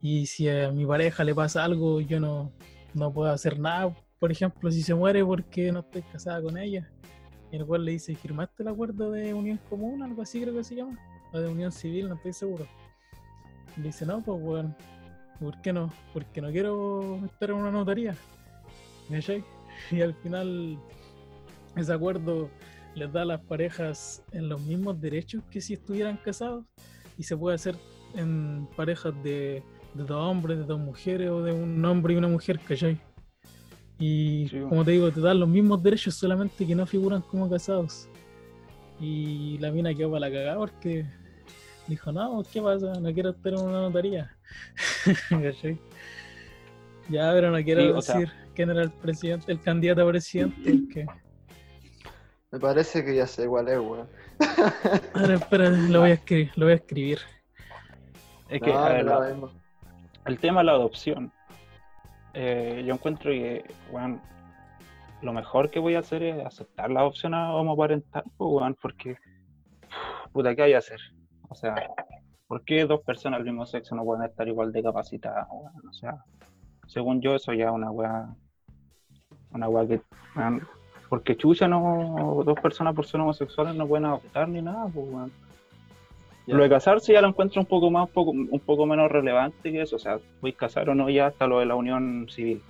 Y 0.00 0.24
si 0.24 0.48
a 0.48 0.70
mi 0.72 0.86
pareja 0.86 1.22
le 1.22 1.34
pasa 1.34 1.62
algo, 1.62 2.00
yo 2.00 2.18
no, 2.20 2.50
no 2.94 3.12
puedo 3.12 3.30
hacer 3.30 3.58
nada. 3.58 3.94
Por 4.18 4.32
ejemplo, 4.32 4.70
si 4.70 4.82
se 4.82 4.94
muere 4.94 5.22
porque 5.22 5.70
no 5.70 5.80
estoy 5.80 6.00
casada 6.00 6.40
con 6.40 6.56
ella. 6.56 6.90
Y 7.52 7.56
el 7.56 7.66
cual 7.66 7.84
le 7.84 7.92
dice, 7.92 8.14
¿firmaste 8.14 8.62
el 8.62 8.70
acuerdo 8.70 9.10
de 9.10 9.34
unión 9.34 9.60
común? 9.68 10.02
Algo 10.02 10.22
así 10.22 10.40
creo 10.40 10.54
que 10.54 10.64
se 10.64 10.76
llama. 10.76 10.98
O 11.30 11.38
de 11.38 11.48
unión 11.48 11.72
civil, 11.72 12.08
no 12.08 12.14
estoy 12.14 12.32
seguro. 12.32 12.66
Y 13.76 13.80
le 13.80 13.88
dice, 13.88 14.06
no, 14.06 14.22
pues 14.22 14.40
bueno, 14.40 14.74
¿por 15.38 15.60
qué 15.60 15.74
no? 15.74 15.92
Porque 16.14 16.40
no 16.40 16.50
quiero 16.50 17.22
estar 17.26 17.50
en 17.50 17.56
una 17.56 17.70
notaría. 17.70 18.16
¿Cachai? 19.10 19.44
Y 19.90 20.00
al 20.00 20.14
final 20.14 20.78
ese 21.76 21.92
acuerdo 21.92 22.48
les 22.94 23.12
da 23.12 23.22
a 23.22 23.24
las 23.24 23.40
parejas 23.40 24.22
en 24.32 24.48
los 24.48 24.60
mismos 24.62 25.00
derechos 25.00 25.42
que 25.50 25.60
si 25.60 25.74
estuvieran 25.74 26.16
casados. 26.16 26.64
Y 27.18 27.22
se 27.24 27.36
puede 27.36 27.54
hacer 27.56 27.76
en 28.16 28.68
parejas 28.76 29.12
de, 29.22 29.62
de 29.94 30.04
dos 30.04 30.10
hombres, 30.12 30.58
de 30.58 30.64
dos 30.64 30.80
mujeres 30.80 31.30
o 31.30 31.42
de 31.42 31.52
un 31.52 31.84
hombre 31.84 32.14
y 32.14 32.16
una 32.16 32.28
mujer, 32.28 32.58
¿cachai? 32.60 33.00
Y 33.98 34.48
Sí, 34.50 34.58
como 34.68 34.84
te 34.84 34.90
digo, 34.92 35.10
te 35.12 35.20
dan 35.20 35.38
los 35.40 35.48
mismos 35.48 35.82
derechos, 35.82 36.14
solamente 36.14 36.66
que 36.66 36.74
no 36.74 36.86
figuran 36.86 37.22
como 37.22 37.48
casados. 37.48 38.08
Y 39.00 39.58
la 39.58 39.70
mina 39.70 39.94
quedó 39.94 40.10
para 40.10 40.28
la 40.28 40.30
cagada 40.32 40.56
porque 40.58 41.06
dijo, 41.86 42.10
no, 42.12 42.42
¿qué 42.52 42.60
pasa? 42.62 42.98
No 43.00 43.12
quiero 43.12 43.30
estar 43.30 43.52
en 43.52 43.60
una 43.60 43.80
notaría. 43.82 44.36
¿Cachai? 45.30 45.78
Ya, 47.08 47.30
pero 47.32 47.50
no 47.50 47.62
quiero 47.62 47.82
Sí, 47.82 47.88
o 47.90 48.02
sea- 48.02 48.18
decir 48.18 48.32
quién 48.54 48.70
era 48.70 48.82
el 48.82 48.90
presidente, 48.90 49.52
el 49.52 49.60
candidato 49.60 50.02
a 50.02 50.08
presidente, 50.08 50.56
porque... 50.72 51.06
Me 52.54 52.60
parece 52.60 53.04
que 53.04 53.16
ya 53.16 53.26
sé 53.26 53.48
cuál 53.48 53.66
es, 53.66 53.80
weón. 53.80 54.06
Ahora, 55.14 55.34
espera, 55.34 55.70
lo 55.70 56.02
voy 56.02 56.10
a 56.10 56.14
escribir, 56.14 56.52
lo 56.54 56.66
voy 56.66 56.72
a 56.74 56.76
escribir. 56.76 57.18
Es 58.48 58.62
que, 58.62 58.72
No, 58.72 58.78
a 58.78 58.88
ver, 58.90 59.04
no, 59.04 59.20
la- 59.20 59.34
no. 59.34 59.50
el 60.26 60.38
tema 60.38 60.60
de 60.60 60.64
la 60.66 60.72
adopción. 60.72 61.32
eh, 62.32 62.84
yo 62.86 62.94
encuentro 62.94 63.32
que, 63.32 63.64
weón, 63.90 64.20
lo 65.22 65.32
mejor 65.32 65.68
que 65.68 65.80
voy 65.80 65.96
a 65.96 65.98
hacer 65.98 66.22
es 66.22 66.46
aceptar 66.46 66.92
la 66.92 67.00
adopción 67.00 67.34
a 67.34 67.52
homoparental, 67.56 68.22
pues, 68.36 68.48
weón, 68.52 68.76
porque, 68.80 69.16
puta, 70.32 70.54
¿qué 70.54 70.62
hay 70.62 70.70
que 70.70 70.76
hacer? 70.76 71.00
O 71.48 71.56
sea, 71.56 71.74
¿por 72.46 72.62
qué 72.64 72.84
dos 72.86 73.00
personas 73.00 73.40
del 73.40 73.46
mismo 73.48 73.66
sexo 73.66 73.96
no 73.96 74.04
pueden 74.04 74.26
estar 74.26 74.46
igual 74.46 74.70
de 74.70 74.80
capacitadas, 74.80 75.48
weón? 75.50 75.88
O 75.88 75.92
sea, 75.92 76.18
según 76.86 77.20
yo, 77.20 77.34
eso 77.34 77.52
ya 77.52 77.64
es 77.66 77.72
una 77.72 77.90
weá, 77.90 78.28
una 79.50 79.68
weá 79.68 79.88
que, 79.88 80.00
weón, 80.36 80.68
porque 81.08 81.36
chucha 81.36 81.68
no, 81.68 82.42
dos 82.44 82.58
personas 82.60 82.94
por 82.94 83.06
ser 83.06 83.20
homosexuales 83.20 83.74
no 83.74 83.86
pueden 83.86 84.06
adoptar 84.06 84.48
ni 84.48 84.62
nada, 84.62 84.88
pues. 84.92 85.08
Ya. 86.46 86.56
Lo 86.56 86.62
de 86.62 86.68
casarse 86.68 87.12
ya 87.12 87.22
lo 87.22 87.28
encuentro 87.28 87.60
un 87.60 87.66
poco 87.66 87.90
más, 87.90 88.06
un 88.06 88.12
poco, 88.12 88.30
un 88.32 88.60
poco 88.60 88.84
menos 88.84 89.10
relevante 89.10 89.72
que 89.72 89.82
eso. 89.82 89.96
O 89.96 89.98
sea, 89.98 90.18
voy 90.40 90.50
a 90.50 90.56
casar 90.56 90.90
o 90.90 90.94
no 90.94 91.08
ya 91.08 91.28
hasta 91.28 91.46
lo 91.46 91.60
de 91.60 91.66
la 91.66 91.74
unión 91.74 92.26
civil. 92.28 92.60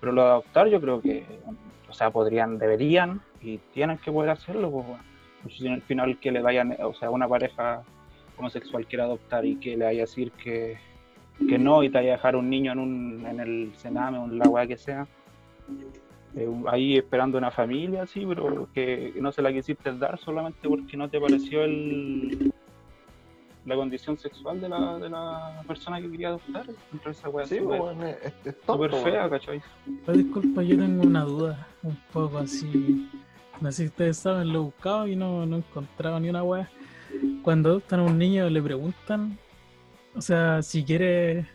Pero 0.00 0.12
lo 0.12 0.22
de 0.22 0.28
adoptar 0.30 0.68
yo 0.68 0.80
creo 0.80 1.02
que, 1.02 1.26
o 1.88 1.92
sea, 1.92 2.10
podrían, 2.10 2.58
deberían 2.58 3.20
y 3.42 3.58
tienen 3.74 3.98
que 3.98 4.10
poder 4.10 4.30
hacerlo. 4.30 4.70
Pues, 4.70 4.86
bueno. 4.86 5.02
Pues 5.42 5.56
si 5.56 5.68
al 5.68 5.82
final 5.82 6.18
que 6.18 6.30
le 6.30 6.42
vayan, 6.42 6.76
o 6.82 6.94
sea, 6.94 7.10
una 7.10 7.28
pareja 7.28 7.82
homosexual 8.38 8.86
quiere 8.86 9.04
adoptar 9.04 9.44
y 9.44 9.56
que 9.56 9.76
le 9.76 9.84
vaya 9.84 10.02
a 10.02 10.06
decir 10.06 10.32
que, 10.32 10.78
que 11.48 11.58
no 11.58 11.82
y 11.82 11.90
te 11.90 11.98
vaya 11.98 12.14
a 12.14 12.16
dejar 12.16 12.36
un 12.36 12.50
niño 12.50 12.72
en, 12.72 12.78
un, 12.78 13.26
en 13.26 13.40
el 13.40 13.72
cename 13.76 14.18
o 14.18 14.24
en 14.24 14.38
la 14.38 14.48
weá 14.48 14.66
que 14.66 14.76
sea. 14.76 15.06
Eh, 16.36 16.48
ahí 16.68 16.96
esperando 16.96 17.38
una 17.38 17.50
familia, 17.50 18.06
sí, 18.06 18.24
pero 18.26 18.68
que 18.72 19.12
no 19.20 19.32
se 19.32 19.42
la 19.42 19.52
quisiste 19.52 19.92
dar 19.96 20.18
solamente 20.18 20.68
porque 20.68 20.96
no 20.96 21.08
te 21.08 21.20
pareció 21.20 21.64
el, 21.64 22.52
la 23.66 23.74
condición 23.76 24.16
sexual 24.16 24.60
de 24.60 24.68
la, 24.68 24.98
de 24.98 25.08
la 25.10 25.62
persona 25.66 26.00
que 26.00 26.10
quería 26.10 26.28
adoptar. 26.28 26.66
Entonces 26.92 27.18
esa 27.18 27.28
weá 27.28 27.46
Sí, 27.46 27.56
es 27.56 27.62
súper- 27.62 27.80
weón, 27.80 28.02
es, 28.04 28.16
es- 28.24 28.34
es 28.46 28.60
tonto, 28.62 28.72
súper 28.74 28.90
weón. 28.92 29.04
fea, 29.04 29.30
¿cachai? 29.30 29.62
Pero 30.06 30.18
disculpa, 30.18 30.62
yo 30.62 30.76
tengo 30.78 31.02
una 31.02 31.24
duda, 31.24 31.66
un 31.82 31.96
poco 32.12 32.38
así. 32.38 33.06
No 33.60 33.70
sé 33.70 33.82
si 33.82 33.86
ustedes 33.88 34.16
saben, 34.16 34.52
lo 34.52 34.60
he 34.60 34.62
buscado 34.62 35.06
y 35.06 35.16
no, 35.16 35.44
no 35.46 35.56
he 35.56 35.58
encontrado 35.58 36.18
ni 36.20 36.30
una 36.30 36.42
wea. 36.42 36.70
Cuando 37.42 37.70
adoptan 37.70 38.00
a 38.00 38.04
un 38.04 38.16
niño 38.18 38.48
le 38.48 38.62
preguntan, 38.62 39.36
o 40.14 40.20
sea, 40.22 40.62
si 40.62 40.84
quiere 40.84 41.46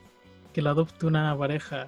que 0.54 0.62
lo 0.62 0.70
adopte 0.70 1.06
una 1.08 1.36
pareja, 1.38 1.88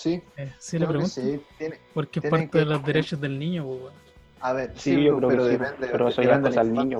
Sí, 0.00 0.22
eh, 0.38 0.50
sí 0.58 0.78
le 0.78 0.86
sí. 1.08 1.42
Tiene- 1.58 1.78
porque 1.92 2.20
es 2.20 2.30
parte 2.30 2.58
de 2.60 2.64
los 2.64 2.82
derechos 2.82 3.20
del 3.20 3.38
niño, 3.38 3.66
pues. 3.66 3.92
A 4.40 4.54
ver, 4.54 4.70
Sí, 4.74 4.94
sí, 4.94 5.02
yo 5.04 5.16
pero, 5.16 5.28
creo 5.28 5.44
que 5.44 5.50
sí, 5.52 5.58
depende. 5.58 5.88
pero 5.92 6.08
eso 6.08 6.22
ya 6.22 6.34
es 6.36 6.40
cosa 6.40 6.64
del 6.64 6.74
del 6.74 6.88
niño. 6.88 6.98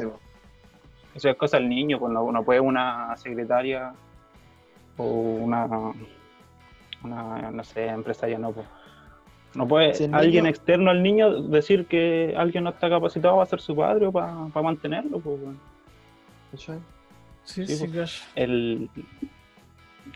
Eso 1.14 1.28
es 1.30 1.36
cosa 1.36 1.56
del 1.56 1.68
niño, 1.70 1.98
pues 1.98 2.12
no, 2.12 2.30
no 2.30 2.42
puede 2.44 2.60
una 2.60 3.16
secretaria 3.16 3.94
o 4.98 5.04
una, 5.06 5.66
una 7.02 7.50
no 7.50 7.64
sé, 7.64 7.86
empresaria, 7.86 8.38
no, 8.38 8.52
pues. 8.52 8.66
No 9.54 9.66
puede 9.66 9.94
Si 9.94 10.04
alguien 10.04 10.44
niño- 10.44 10.50
externo 10.50 10.90
al 10.90 11.02
niño 11.02 11.42
decir 11.44 11.86
que 11.86 12.34
alguien 12.36 12.64
no 12.64 12.70
está 12.70 12.90
capacitado 12.90 13.36
para 13.36 13.48
ser 13.48 13.60
su 13.62 13.74
padre 13.74 14.06
o 14.08 14.12
para, 14.12 14.34
para 14.52 14.62
mantenerlo, 14.64 15.18
pues. 15.20 15.38
Sí, 16.56 16.72
Sí, 17.44 17.66
sí, 17.66 17.86
pues. 17.88 18.22
el, 18.36 18.90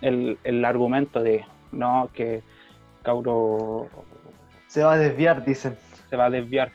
el, 0.03 0.39
el 0.45 0.65
argumento 0.67 1.23
de 1.23 1.45
no, 1.73 2.11
que 2.13 2.43
Cauro 3.05 3.89
Se 4.67 4.83
va 4.83 4.95
a 4.95 4.99
desviar, 4.99 5.45
dicen. 5.45 5.77
se 6.11 6.17
va 6.17 6.27
a 6.27 6.31
desviar. 6.31 6.73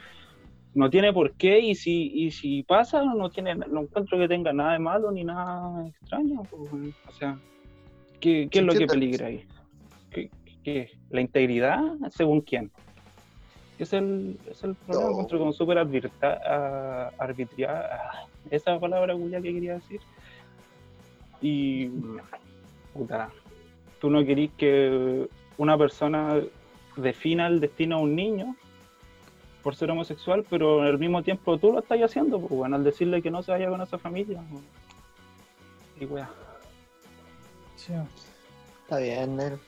No 0.75 0.89
tiene 0.89 1.11
por 1.11 1.33
qué, 1.33 1.59
y 1.59 1.75
si, 1.75 2.11
y 2.13 2.31
si 2.31 2.63
pasa, 2.63 3.03
no 3.03 3.29
tiene, 3.29 3.55
no 3.55 3.81
encuentro 3.81 4.17
que 4.17 4.27
tenga 4.27 4.53
nada 4.53 4.73
de 4.73 4.79
malo 4.79 5.11
ni 5.11 5.23
nada 5.23 5.85
extraño. 5.87 6.43
pues. 6.43 6.93
O 7.07 7.11
sea, 7.11 7.37
¿qué, 8.21 8.47
es 8.49 8.61
lo 8.63 8.73
que 8.73 8.85
peligra 8.85 9.27
ahí? 9.27 9.43
¿Qué, 10.11 10.29
qué? 10.63 10.91
¿La 11.09 11.21
integridad? 11.21 11.81
¿Según 12.11 12.41
quién? 12.41 12.71
Es 13.79 13.93
el, 13.93 14.37
es 14.49 14.63
el 14.63 14.75
problema, 14.75 15.05
No. 15.05 15.11
encuentro 15.11 15.39
como 15.39 15.53
súper 15.53 15.79
ah, 15.79 17.11
arbitraria- 17.17 17.69
ah, 17.69 18.25
esa 18.51 18.79
palabra 18.79 19.15
que 19.15 19.41
quería 19.41 19.73
decir. 19.75 20.01
Y, 21.41 21.89
puta, 22.93 23.29
tú 23.99 24.09
no 24.09 24.23
querís 24.23 24.51
que 24.57 25.27
una 25.59 25.77
persona 25.77 26.41
defina 26.95 27.47
el 27.47 27.59
destino 27.59 27.97
a 27.97 27.99
un 27.99 28.15
niño 28.15 28.55
por 29.61 29.75
ser 29.75 29.91
homosexual, 29.91 30.45
pero 30.49 30.81
al 30.81 30.97
mismo 30.97 31.21
tiempo 31.21 31.57
tú 31.57 31.73
lo 31.73 31.79
estás 31.79 31.99
haciendo, 31.99 32.39
pues, 32.39 32.51
bueno, 32.51 32.77
al 32.77 32.83
decirle 32.83 33.21
que 33.21 33.29
no 33.29 33.43
se 33.43 33.51
vaya 33.51 33.69
con 33.69 33.81
esa 33.81 33.97
familia. 33.97 34.41
pues. 34.49 34.63
Y 35.99 36.05
weá. 36.05 36.29
Sí. 37.75 37.93
Está 38.83 38.99
bien, 38.99 39.35
negro. 39.35 39.59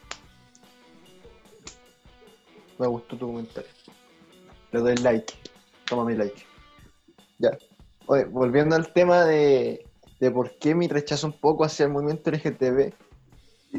Me 2.80 2.88
gustó 2.88 3.17
tu 3.17 3.27
comentario. 3.27 3.69
Le 4.71 4.80
doy 4.80 4.95
like. 4.95 5.34
Toma 5.86 6.06
mi 6.06 6.15
like. 6.15 6.41
Ya. 7.38 7.58
Oye, 8.06 8.23
volviendo 8.25 8.77
al 8.77 8.93
tema 8.93 9.25
de, 9.25 9.86
de 10.21 10.32
por 10.32 10.58
qué 10.58 10.73
mi 10.73 10.88
rechazo 10.88 11.27
un 11.27 11.34
poco 11.34 11.65
hacia 11.65 11.86
el 11.86 11.91
movimiento 11.91 12.32
LGTB. 12.32 12.93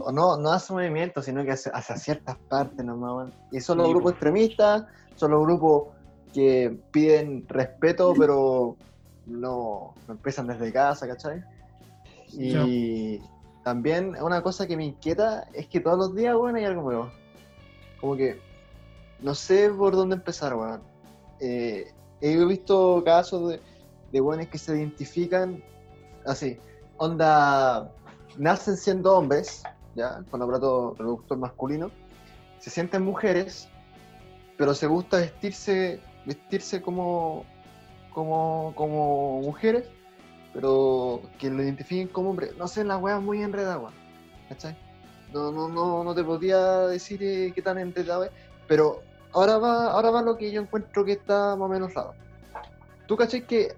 O 0.01 0.11
no, 0.11 0.37
no 0.39 0.53
hacia 0.53 0.75
movimiento, 0.75 1.21
sino 1.23 1.45
que 1.45 1.53
hacia, 1.53 1.73
hacia 1.73 1.97
ciertas 1.97 2.37
partes 2.49 2.85
nomás. 2.85 3.13
weón. 3.13 3.33
Y 3.51 3.61
son 3.61 3.79
los 3.79 3.87
Sí, 3.87 3.93
grupos 3.93 4.13
extremistas, 4.13 4.85
son 5.17 5.31
los 5.33 5.43
grupos 5.43 5.89
que 6.33 6.79
piden 6.91 7.47
respeto, 7.49 8.15
pero 8.19 8.77
no, 9.27 9.95
no 10.09 10.15
empiezan 10.15 10.47
desde 10.47 10.73
casa, 10.73 11.07
¿cachai? 11.07 11.43
Y 12.33 13.21
también 13.65 14.17
una 14.21 14.43
cosa 14.43 14.67
que 14.67 14.77
me 14.77 14.87
inquieta 14.87 15.47
es 15.53 15.67
que 15.69 15.81
todos 15.81 15.99
los 15.99 16.15
días, 16.15 16.35
weón, 16.35 16.57
hay 16.57 16.65
algo 16.65 16.83
nuevo. 16.83 17.11
Como 18.01 18.17
que 18.17 18.41
no 19.21 19.35
sé 19.35 19.69
por 19.71 19.95
dónde 19.95 20.17
empezar, 20.17 20.55
weón. 20.55 20.83
Eh, 21.41 21.93
he 22.21 22.45
visto 22.47 23.03
casos 23.05 23.51
de, 23.51 23.61
de 24.11 24.21
weones 24.21 24.49
que 24.49 24.59
se 24.59 24.77
identifican 24.77 25.63
así. 26.25 26.59
Onda, 26.97 27.93
nacen 28.39 28.77
siendo 28.77 29.17
hombres, 29.19 29.63
ya, 29.95 30.23
con 30.31 30.43
aparato 30.43 30.91
reproductor 30.91 31.39
masculino, 31.39 31.91
se 32.59 32.71
sienten 32.71 33.03
mujeres, 33.03 33.69
pero 34.57 34.75
se 34.75 34.87
gusta 34.87 35.19
vestirse, 35.19 36.01
vestirse 36.25 36.81
como, 36.81 37.45
como, 38.13 38.73
como 38.77 39.41
mujeres, 39.41 39.85
pero 40.53 41.23
que 41.39 41.51
lo 41.51 41.63
identifiquen 41.63 42.09
como 42.09 42.31
hombre. 42.31 42.51
No 42.59 42.69
sé, 42.69 42.85
la 42.85 42.99
wea 42.99 43.17
es 43.17 43.23
muy 43.23 43.43
enredada. 43.43 43.91
¿Cachai? 44.49 44.77
No, 45.33 45.51
no, 45.51 45.69
no, 45.69 46.05
no 46.05 46.15
te 46.15 46.23
podía 46.23 46.87
decir 46.89 47.23
eh, 47.23 47.53
qué 47.55 47.63
tan 47.63 47.79
enredado 47.79 48.25
es, 48.25 48.31
pero 48.69 49.03
ahora 49.33 49.59
va, 49.59 49.93
ahora 49.93 50.11
va 50.11 50.23
lo 50.23 50.37
que 50.37 50.53
yo 50.53 50.61
encuentro 50.61 51.05
que 51.05 51.13
está 51.13 51.57
más 51.57 51.67
o 51.67 51.69
menos 51.69 51.95
raro. 51.95 52.13
¿Tú 53.07 53.17
cachai 53.17 53.47
que 53.47 53.75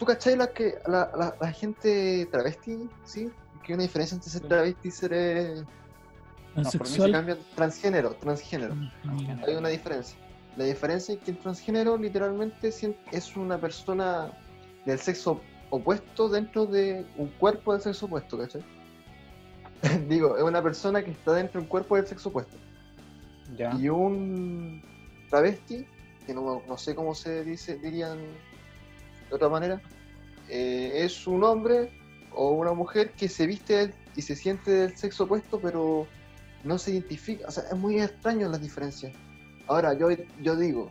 ¿Tú 0.00 0.06
cachai 0.06 0.34
la, 0.34 0.46
que, 0.48 0.78
la, 0.86 1.34
la 1.38 1.52
gente 1.52 2.26
travesti, 2.32 2.88
sí? 3.04 3.30
Que 3.64 3.74
una 3.74 3.82
diferencia 3.82 4.14
entre 4.14 4.30
ser 4.30 4.42
travesti 4.42 4.88
y 4.88 4.90
ser... 4.90 5.12
eh, 5.14 5.64
por 6.54 6.64
mí 6.80 6.86
se 6.86 7.36
transgénero, 7.54 8.10
transgénero. 8.14 8.74
Mm, 8.74 9.44
Hay 9.46 9.54
una 9.54 9.68
diferencia. 9.68 10.18
La 10.56 10.64
diferencia 10.64 11.14
es 11.14 11.20
que 11.20 11.30
el 11.30 11.38
transgénero 11.38 11.96
literalmente 11.96 12.72
es 13.12 13.36
una 13.36 13.58
persona 13.58 14.32
del 14.84 14.98
sexo 14.98 15.40
opuesto 15.70 16.28
dentro 16.28 16.66
de 16.66 17.06
un 17.16 17.28
cuerpo 17.28 17.72
del 17.72 17.82
sexo 17.82 18.06
opuesto, 18.06 18.36
¿cachai? 18.38 18.62
Digo, 20.08 20.36
es 20.36 20.42
una 20.42 20.62
persona 20.62 21.02
que 21.02 21.12
está 21.12 21.32
dentro 21.32 21.60
de 21.60 21.64
un 21.64 21.68
cuerpo 21.68 21.96
del 21.96 22.06
sexo 22.06 22.28
opuesto. 22.28 22.56
Ya. 23.56 23.74
Y 23.76 23.88
un 23.88 24.82
travesti, 25.30 25.86
que 26.26 26.34
no, 26.34 26.62
no 26.66 26.76
sé 26.76 26.94
cómo 26.94 27.14
se 27.14 27.44
dice, 27.44 27.76
dirían 27.76 28.18
de 29.28 29.34
otra 29.34 29.48
manera, 29.48 29.80
eh, 30.48 30.90
es 30.94 31.26
un 31.26 31.44
hombre 31.44 31.92
o 32.34 32.50
una 32.50 32.72
mujer 32.72 33.12
que 33.12 33.28
se 33.28 33.46
viste 33.46 33.92
y 34.16 34.22
se 34.22 34.36
siente 34.36 34.70
del 34.70 34.96
sexo 34.96 35.24
opuesto, 35.24 35.60
pero 35.60 36.06
no 36.64 36.78
se 36.78 36.92
identifica. 36.92 37.46
O 37.48 37.50
sea, 37.50 37.64
es 37.64 37.76
muy 37.76 38.00
extraño 38.00 38.48
las 38.48 38.60
diferencias. 38.60 39.12
Ahora, 39.66 39.94
yo, 39.94 40.08
yo 40.42 40.56
digo, 40.56 40.90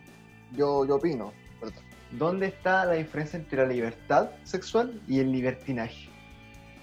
yo, 0.53 0.85
yo 0.85 0.95
opino, 0.95 1.33
¿verdad? 1.61 1.81
¿dónde 2.11 2.47
está 2.47 2.85
la 2.85 2.93
diferencia 2.93 3.37
entre 3.37 3.59
la 3.59 3.67
libertad 3.67 4.31
sexual 4.43 5.01
y 5.07 5.19
el 5.19 5.31
libertinaje? 5.31 6.09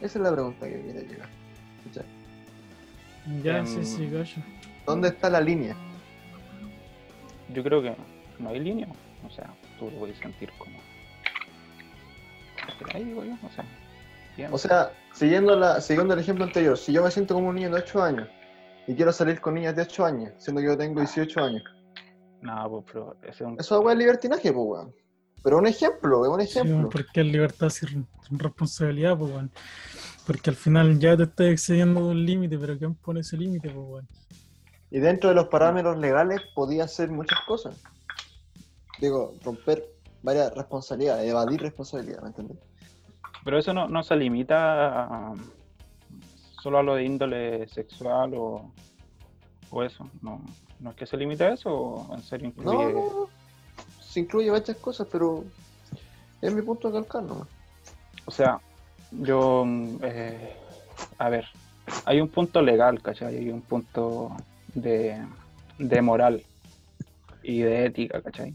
Esa 0.00 0.18
es 0.18 0.22
la 0.22 0.32
pregunta 0.32 0.68
que 0.68 0.80
quiere 0.80 1.02
llegar. 1.02 1.28
Ya, 3.42 3.58
Em, 3.58 3.66
sí, 3.66 3.84
sí, 3.84 4.08
gallo. 4.08 4.42
¿Dónde 4.84 5.08
está 5.08 5.28
la 5.28 5.40
línea? 5.40 5.74
Yo 7.52 7.62
creo 7.62 7.82
que 7.82 7.96
no 8.38 8.50
hay 8.50 8.60
línea. 8.60 8.88
O 9.26 9.30
sea, 9.30 9.52
tú 9.78 9.90
lo 9.90 9.98
puedes 9.98 10.18
sentir 10.18 10.50
como. 10.58 10.78
Ahí 12.92 13.04
digo 13.04 13.24
yo, 13.24 13.32
o 13.42 13.50
sea. 13.50 13.64
Bien. 14.36 14.50
O 14.52 14.58
sea, 14.58 14.92
siguiendo, 15.12 15.56
la, 15.56 15.80
siguiendo 15.80 16.14
el 16.14 16.20
ejemplo 16.20 16.44
anterior, 16.44 16.76
si 16.76 16.92
yo 16.92 17.02
me 17.02 17.10
siento 17.10 17.34
como 17.34 17.48
un 17.48 17.54
niño 17.56 17.70
de 17.70 17.76
8 17.80 18.02
años 18.02 18.28
y 18.86 18.94
quiero 18.94 19.12
salir 19.12 19.40
con 19.40 19.54
niñas 19.54 19.74
de 19.76 19.82
8 19.82 20.04
años, 20.04 20.32
siendo 20.38 20.60
que 20.60 20.68
yo 20.68 20.76
tengo 20.76 21.00
18 21.00 21.40
años, 21.42 21.62
No, 22.42 22.68
pues, 22.70 22.84
pero 22.92 23.16
ese 23.22 23.30
es 23.30 23.40
un. 23.40 23.56
eso 23.60 23.90
es 23.90 23.96
libertinaje, 23.98 24.52
pues, 24.52 24.64
weón. 24.66 24.94
Pero 25.42 25.58
un 25.58 25.66
ejemplo, 25.66 26.24
es 26.24 26.30
un 26.30 26.40
Sí, 26.46 26.58
ejemplo. 26.58 26.88
porque 26.90 27.20
es 27.20 27.26
libertad 27.26 27.68
sin, 27.70 28.06
responsabilidad, 28.30 29.16
pues, 29.18 29.30
weón. 29.32 29.50
Porque 30.26 30.50
al 30.50 30.56
final 30.56 30.98
ya 30.98 31.16
te 31.16 31.22
estás 31.24 31.46
excediendo 31.48 32.06
un 32.08 32.24
límite, 32.26 32.58
pero 32.58 32.76
¿quién 32.78 32.94
pone 32.96 33.20
ese 33.20 33.36
límite, 33.36 33.70
pues, 33.70 33.86
weón? 33.88 34.08
Y 34.90 34.98
dentro 35.00 35.28
de 35.30 35.34
los 35.36 35.48
parámetros 35.48 35.98
legales 35.98 36.40
podía 36.54 36.84
hacer 36.84 37.10
muchas 37.10 37.40
cosas. 37.46 37.76
Digo, 39.00 39.34
romper 39.44 39.84
varias 40.22 40.54
responsabilidades, 40.54 41.28
evadir 41.28 41.60
responsabilidades, 41.60 42.22
¿me 42.22 42.28
entiendes? 42.28 42.58
Pero 43.46 43.58
eso 43.58 43.72
no, 43.72 43.86
no 43.86 44.02
se 44.02 44.16
limita 44.16 45.04
a- 45.04 45.34
solo 46.60 46.78
a 46.78 46.82
lo 46.82 46.96
de 46.96 47.04
índole 47.04 47.68
sexual 47.68 48.34
o, 48.34 48.72
o 49.70 49.82
eso. 49.84 50.10
No, 50.20 50.40
no 50.80 50.90
es 50.90 50.96
que 50.96 51.06
se 51.06 51.16
limite 51.16 51.44
a 51.44 51.52
eso 51.52 52.08
en 52.12 52.22
serio 52.22 52.48
incluye. 52.48 52.76
no, 52.76 52.90
no. 52.92 53.28
Se 54.00 54.18
incluye 54.18 54.50
varias 54.50 54.76
cosas, 54.78 55.06
pero 55.12 55.44
es 56.42 56.52
mi 56.52 56.60
punto 56.62 56.90
de 56.90 56.94
calcar, 57.00 57.22
¿no? 57.22 57.46
O 58.24 58.30
sea, 58.32 58.58
yo. 59.12 59.64
eh, 60.02 60.56
a 61.18 61.28
ver, 61.28 61.46
hay 62.04 62.20
un 62.20 62.28
punto 62.28 62.60
legal, 62.62 63.00
¿cachai? 63.00 63.36
Hay 63.36 63.48
un 63.50 63.62
punto 63.62 64.32
de, 64.74 65.24
de 65.78 66.02
moral 66.02 66.42
y 67.44 67.60
de 67.60 67.86
ética, 67.86 68.20
¿cachai? 68.22 68.54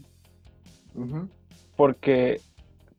Porque 1.76 2.42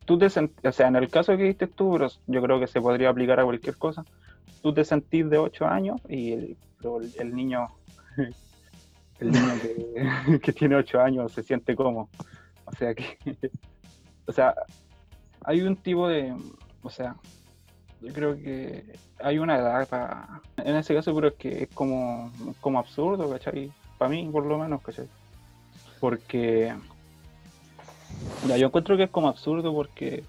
tú 0.06 0.18
te 0.18 0.28
o 0.28 0.72
sea, 0.72 0.88
en 0.88 0.96
el 0.96 1.10
caso 1.10 1.36
que 1.38 1.44
diste 1.44 1.68
tú, 1.68 1.94
pero 1.94 2.08
yo 2.28 2.42
creo 2.42 2.60
que 2.60 2.68
se 2.68 2.82
podría 2.82 3.10
aplicar 3.10 3.40
a 3.40 3.44
cualquier 3.44 3.78
cosa, 3.78 4.04
tú 4.62 4.74
te 4.74 4.84
sentís 4.86 5.30
de 5.30 5.38
8 5.38 5.66
años 5.66 6.02
y 6.08 6.32
el, 6.32 6.58
el, 6.84 7.14
el 7.20 7.36
niño, 7.36 7.68
el 9.20 9.32
niño 9.32 10.40
que, 10.42 10.54
tiene 10.58 10.76
8 10.76 11.02
años 11.02 11.32
se 11.32 11.44
siente 11.44 11.76
como, 11.76 12.10
o 12.66 12.72
sea 12.78 12.94
que, 12.94 13.18
o 14.26 14.32
sea, 14.32 14.54
hay 15.44 15.62
un 15.62 15.76
tipo 15.76 16.08
de, 16.08 16.34
o 16.82 16.90
sea, 16.90 17.16
yo 18.02 18.12
creo 18.14 18.36
que 18.36 18.84
hay 19.20 19.40
una 19.40 19.58
edad 19.58 19.88
para, 19.88 20.42
en 20.58 20.76
ese 20.76 20.94
caso, 20.94 21.18
es 21.26 21.34
que 21.36 21.64
es 21.64 21.70
como, 21.70 22.32
como 22.60 22.80
absurdo, 22.80 23.30
¿cachai? 23.30 23.72
Para 23.98 24.10
mí, 24.10 24.28
por 24.30 24.46
lo 24.46 24.58
menos, 24.58 24.82
¿cachai? 24.82 25.08
Porque 26.02 26.74
yo 28.48 28.68
encuentro 28.68 28.98
que 28.98 29.04
es 29.04 29.10
como 29.10 29.28
absurdo 29.30 29.74
porque, 29.74 30.24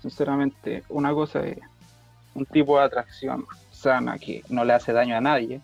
sinceramente, 0.00 0.84
una 0.88 1.12
cosa 1.12 1.46
es 1.46 1.58
un 2.34 2.46
tipo 2.46 2.78
de 2.78 2.84
atracción 2.84 3.44
sana 3.70 4.18
que 4.18 4.42
no 4.48 4.64
le 4.64 4.72
hace 4.72 4.92
daño 4.92 5.16
a 5.16 5.20
nadie. 5.20 5.60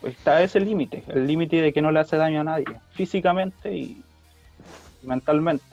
Pues 0.00 0.16
está 0.16 0.42
ese 0.42 0.60
límite, 0.60 1.02
el 1.08 1.26
límite 1.26 1.60
de 1.60 1.72
que 1.72 1.82
no 1.82 1.90
le 1.90 2.00
hace 2.00 2.16
daño 2.16 2.42
a 2.42 2.44
nadie, 2.44 2.66
físicamente 2.92 3.74
y 3.74 4.02
mentalmente. 5.02 5.64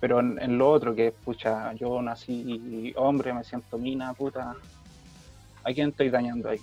Pero 0.00 0.20
en, 0.20 0.40
en 0.40 0.56
lo 0.56 0.70
otro, 0.70 0.94
que 0.94 1.12
pucha, 1.12 1.72
yo 1.74 2.00
nací 2.00 2.92
hombre, 2.96 3.32
me 3.32 3.42
siento 3.42 3.76
mina, 3.76 4.14
puta, 4.14 4.54
¿a 5.64 5.72
quién 5.72 5.90
estoy 5.90 6.10
dañando 6.10 6.50
ahí? 6.50 6.60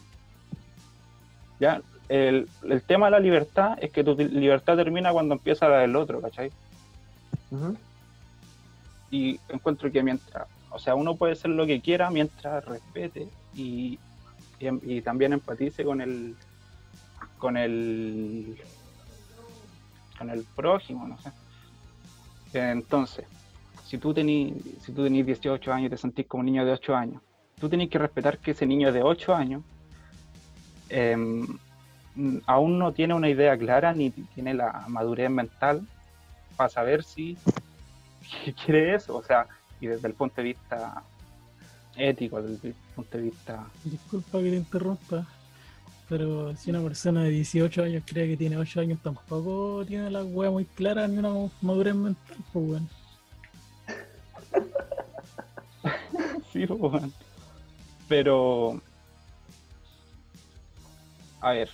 Ya, 1.59 1.81
el, 2.07 2.47
el 2.63 2.81
tema 2.83 3.07
de 3.07 3.11
la 3.11 3.19
libertad 3.19 3.77
es 3.81 3.91
que 3.91 4.03
tu 4.03 4.15
libertad 4.15 4.77
termina 4.77 5.11
cuando 5.11 5.33
empieza 5.33 5.67
la 5.67 5.79
del 5.79 5.95
otro, 5.95 6.21
¿cachai? 6.21 6.51
Y 9.09 9.39
encuentro 9.49 9.91
que 9.91 10.01
mientras, 10.03 10.47
o 10.69 10.79
sea, 10.79 10.95
uno 10.95 11.15
puede 11.15 11.35
ser 11.35 11.51
lo 11.51 11.65
que 11.65 11.81
quiera 11.81 12.09
mientras 12.09 12.63
respete 12.65 13.27
y, 13.53 13.99
y, 14.59 14.95
y 14.97 15.01
también 15.01 15.33
empatice 15.33 15.83
con 15.83 16.01
el 16.01 16.35
con 17.37 17.57
el 17.57 18.57
con 20.17 20.29
el 20.29 20.45
prójimo, 20.55 21.07
no 21.07 21.17
sé. 21.17 21.31
Entonces, 22.53 23.25
si 23.85 23.97
tú 23.97 24.13
tenés 24.13 24.53
si 24.85 24.93
tú 24.93 25.03
tenés 25.03 25.25
18 25.25 25.73
años 25.73 25.87
y 25.87 25.89
te 25.89 25.97
sentís 25.97 26.27
como 26.27 26.41
un 26.41 26.45
niño 26.45 26.63
de 26.63 26.71
8 26.71 26.95
años, 26.95 27.21
tú 27.59 27.67
tenés 27.67 27.89
que 27.89 27.97
respetar 27.97 28.37
que 28.37 28.51
ese 28.51 28.65
niño 28.65 28.91
de 28.93 29.03
8 29.03 29.35
años 29.35 29.63
em, 30.89 31.45
aún 32.45 32.79
no 32.79 32.93
tiene 32.93 33.13
una 33.13 33.29
idea 33.29 33.57
clara 33.57 33.93
ni 33.93 34.11
tiene 34.11 34.53
la 34.53 34.85
madurez 34.87 35.29
mental 35.29 35.87
para 36.61 36.69
saber 36.69 37.03
si 37.03 37.35
quiere 38.63 38.93
eso, 38.93 39.17
o 39.17 39.23
sea, 39.23 39.47
y 39.79 39.87
desde 39.87 40.07
el 40.07 40.13
punto 40.13 40.35
de 40.37 40.43
vista 40.43 41.01
ético, 41.95 42.39
desde 42.39 42.67
el 42.67 42.75
punto 42.95 43.17
de 43.17 43.23
vista... 43.23 43.65
Disculpa 43.83 44.37
que 44.37 44.51
te 44.51 44.57
interrumpa, 44.57 45.25
pero 46.07 46.55
si 46.55 46.69
una 46.69 46.81
persona 46.81 47.23
de 47.23 47.31
18 47.31 47.83
años 47.83 48.03
cree 48.05 48.27
que 48.27 48.37
tiene 48.37 48.57
8 48.57 48.79
años, 48.79 48.99
tampoco 49.01 49.83
tiene 49.87 50.11
la 50.11 50.23
wea 50.23 50.51
muy 50.51 50.65
clara 50.65 51.07
ni 51.07 51.17
una 51.17 51.49
madurez 51.63 51.95
mental, 51.95 52.37
pues, 52.53 52.69
weón. 52.69 52.89
Sí, 56.53 56.67
pues, 56.67 56.79
weón. 56.79 57.11
Pero... 58.07 58.79
A 61.39 61.53
ver, 61.53 61.71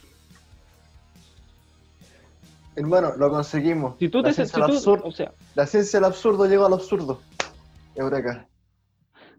Hermano, 2.77 3.15
lo 3.17 3.31
conseguimos. 3.31 3.97
si 3.97 4.07
tú 4.07 4.19
la, 4.21 4.29
te... 4.29 4.35
ciencia 4.35 4.59
si 4.59 4.65
tú- 4.65 4.71
absurdo, 4.71 5.07
o 5.07 5.11
sea, 5.11 5.33
la 5.55 5.65
ciencia 5.65 5.97
del 5.99 6.05
absurdo 6.05 6.45
llegó 6.45 6.67
al 6.67 6.73
absurdo. 6.73 7.19
Eureka. 7.95 8.47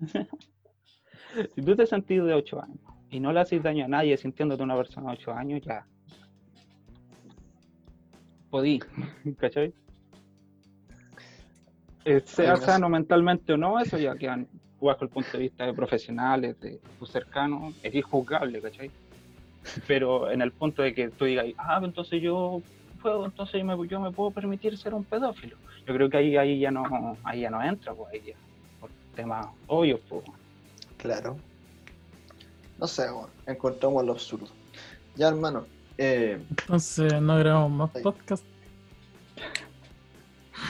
si 1.55 1.63
tú 1.63 1.77
te 1.77 1.87
sentís 1.87 2.25
de 2.25 2.35
8 2.35 2.61
años 2.61 2.81
y 3.11 3.21
no 3.21 3.33
le 3.33 3.39
haces 3.39 3.63
daño 3.63 3.85
a 3.85 3.89
nadie 3.89 4.17
sintiéndote 4.17 4.65
una 4.65 4.77
persona 4.77 5.13
de 5.13 5.19
8 5.19 5.33
años, 5.33 5.61
ya... 5.65 5.87
Podí, 8.51 8.81
¿cachai? 9.39 9.73
Eh, 12.05 12.21
sea 12.25 12.55
no 12.55 12.57
sano 12.57 12.89
mentalmente 12.89 13.53
o 13.53 13.57
no, 13.57 13.79
eso 13.79 13.99
ya 13.99 14.17
queda 14.17 14.45
bajo 14.81 15.05
el 15.05 15.11
punto 15.11 15.31
de 15.35 15.45
vista 15.45 15.65
de 15.65 15.75
profesionales, 15.75 16.59
de 16.59 16.81
tus 16.99 17.09
cercanos, 17.09 17.73
es 17.85 17.95
injuzgable, 17.95 18.61
¿cachai? 18.61 18.91
Pero 19.87 20.29
en 20.29 20.43
el 20.43 20.51
punto 20.51 20.83
de 20.83 20.93
que 20.93 21.11
tú 21.11 21.27
digas, 21.27 21.47
ah, 21.57 21.81
entonces 21.85 22.21
yo 22.21 22.63
puedo, 22.99 23.25
entonces 23.25 23.61
yo 23.61 23.65
me, 23.65 23.89
yo 23.89 24.01
me 24.01 24.11
puedo 24.11 24.31
permitir 24.31 24.77
ser 24.77 24.95
un 24.95 25.05
pedófilo. 25.05 25.57
Yo 25.87 25.95
creo 25.95 26.11
que 26.11 26.17
ahí, 26.19 26.37
ahí 26.37 26.59
ya 26.61 26.71
no, 26.71 27.17
ahí 27.25 27.41
ya 27.41 27.51
no 27.51 27.63
entra, 27.63 27.95
pues 27.95 28.13
ahí 28.13 28.23
ya, 28.29 28.35
por 28.81 28.91
temas 29.15 29.47
obvios, 29.67 30.01
pues. 30.09 30.23
Claro. 30.99 31.37
No 32.79 32.87
sé. 32.87 33.07
Encontramos 33.47 34.05
lo 34.05 34.13
absurdo. 34.13 34.47
Ya, 35.17 35.29
hermano. 35.29 35.65
Eh, 35.97 36.41
Entonces 36.51 37.21
no 37.21 37.37
grabamos 37.39 37.71
más 37.73 37.97
Ahí. 37.97 38.03
podcast. 38.03 38.45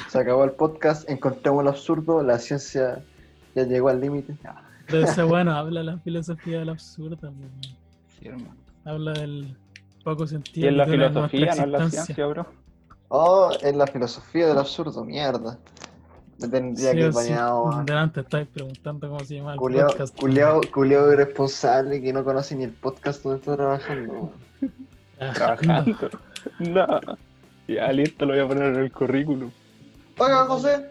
se 0.09 0.19
acabó 0.19 0.45
el 0.45 0.53
podcast. 0.53 1.09
Encontramos 1.11 1.65
lo 1.65 1.71
absurdo. 1.71 2.23
La 2.23 2.39
ciencia 2.39 3.03
ya 3.55 3.65
llegó 3.65 3.89
al 3.89 4.01
límite. 4.01 4.35
Ese 4.89 5.23
bueno 5.23 5.53
habla 5.53 5.83
la 5.83 5.99
filosofía 5.99 6.61
de 6.61 6.65
la 6.67 6.73
absurda. 6.73 7.17
pues, 7.17 7.33
weón. 7.33 7.51
Sí, 8.19 8.29
hermano. 8.29 8.57
Habla 8.85 9.13
del 9.13 9.55
poco 10.11 10.25
Y 10.25 10.29
sentido. 10.29 10.69
es 10.69 10.75
la 10.77 10.87
filosofía, 10.87 11.55
no 11.55 11.63
es 11.65 11.69
la 11.69 11.91
ciencia, 11.91 12.27
bro. 12.27 12.47
Oh, 13.09 13.51
es 13.63 13.75
la 13.77 13.87
filosofía 13.87 14.47
del 14.49 14.59
absurdo. 14.59 15.05
Mierda. 15.05 15.59
Me 16.41 16.49
tendría 16.49 16.91
Sí 16.93 16.97
que 16.97 17.03
ir 17.07 17.13
sí. 17.13 17.17
bañado, 17.17 17.63
weón. 17.65 17.87
Delante 17.87 18.21
estáis 18.21 18.47
preguntando 18.49 19.09
cómo 19.09 19.21
se 19.25 19.35
llama 19.37 19.53
el 19.55 19.59
Culeado, 19.59 19.89
podcast. 19.91 20.17
culeado, 20.19 20.61
culeado 20.73 21.13
irresponsable 21.13 22.01
que 22.01 22.13
no 22.13 22.23
conoce 22.25 22.55
ni 22.55 22.65
el 22.65 22.73
podcast 22.73 23.23
donde 23.23 23.39
está 23.41 23.57
trabajando. 23.57 24.33
Trabajando. 25.19 25.97
Trabajando. 25.97 26.11
No. 26.61 27.01
Ya, 27.67 27.93
listo, 27.93 28.25
lo 28.25 28.33
voy 28.35 28.43
a 28.43 28.49
poner 28.49 28.65
en 28.75 28.77
el 28.77 28.93
currículum. 28.93 29.51
Oiga, 30.19 30.45
José. 30.47 30.87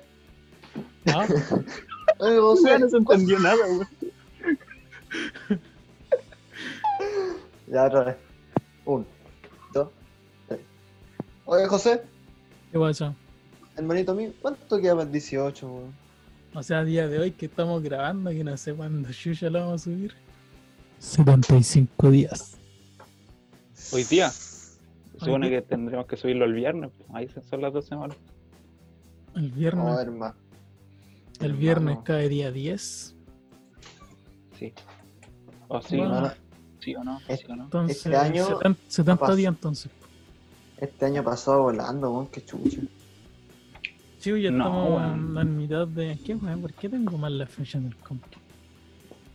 Ah, 1.14 1.26
Oiga, 2.20 2.42
José. 2.42 2.80
no 2.80 2.90
se 2.90 2.98
entendió 2.98 3.40
nada, 3.40 3.56
güey. 3.76 3.88
Ya, 7.68 7.84
otra 7.86 8.04
vez. 8.04 8.16
Un, 8.88 9.06
dos, 9.74 9.90
tres. 10.48 10.60
Oiga, 11.46 11.68
José. 11.68 12.02
¿Qué 12.72 12.80
pasa? 12.80 13.14
Hermanito 13.76 14.16
mío, 14.16 14.32
¿cuánto 14.42 14.80
queda 14.80 14.94
para 14.94 15.04
el 15.06 15.12
18, 15.12 15.68
weón? 15.68 15.94
O 16.54 16.64
sea, 16.64 16.80
a 16.80 16.84
día 16.86 17.08
de 17.08 17.20
hoy 17.20 17.32
que 17.32 17.46
estamos 17.48 17.84
grabando, 17.84 18.32
que 18.32 18.44
no 18.44 18.56
sé 18.58 18.74
cuándo 18.74 19.10
Yuya 19.10 19.50
lo 19.50 19.60
vamos 19.60 19.82
a 19.82 19.84
subir. 19.84 20.14
75 21.00 22.10
días. 22.10 22.58
Hoy 23.94 24.04
día. 24.06 24.30
Se 24.32 25.26
supone 25.26 25.50
que 25.50 25.62
tendremos 25.62 26.06
que 26.08 26.16
subirlo 26.18 26.46
el 26.46 26.54
viernes. 26.54 26.92
pues, 26.98 27.10
Ahí 27.14 27.30
son 27.50 27.62
las 27.62 27.74
dos 27.74 27.86
semanas. 27.86 28.18
El 29.36 29.50
No, 29.50 29.56
viernes. 29.56 30.00
hermano. 30.00 30.36
el 31.42 31.54
viernes 31.54 31.90
hermano. 31.90 32.04
cae 32.04 32.30
día 32.30 32.52
10. 32.52 33.16
Sí. 34.58 34.74
O 35.68 35.82
sí, 35.82 35.98
Bueno. 35.98 36.32
Hermano, 36.94 37.20
sí 37.20 37.28
o 37.30 37.36
no. 37.36 37.38
Sí 37.38 37.46
o 37.50 37.56
no. 37.56 37.64
Entonces, 37.66 37.98
Este 37.98 38.16
año 38.16 38.46
70, 38.46 38.80
70 38.88 39.20
pasa. 39.20 39.36
días 39.36 39.54
entonces. 39.54 39.92
este 40.78 41.06
año 41.06 41.24
pasado 41.24 41.64
volando, 41.64 42.12
weón, 42.12 42.28
qué 42.28 42.44
chucha. 42.44 42.82
Sí, 44.20 44.42
ya 44.42 44.52
No, 44.52 44.66
estamos 44.66 44.90
weón. 45.02 45.38
en 45.38 45.58
mitad 45.58 45.88
de. 45.88 46.18
¿Qué, 46.26 46.36
weón? 46.36 46.62
¿Por 46.62 46.74
qué 46.74 46.90
tengo 46.90 47.18
mal 47.18 47.38
la 47.38 47.46
fecha 47.48 47.78
en 47.78 47.86
el 47.88 47.96
comp? 47.98 48.24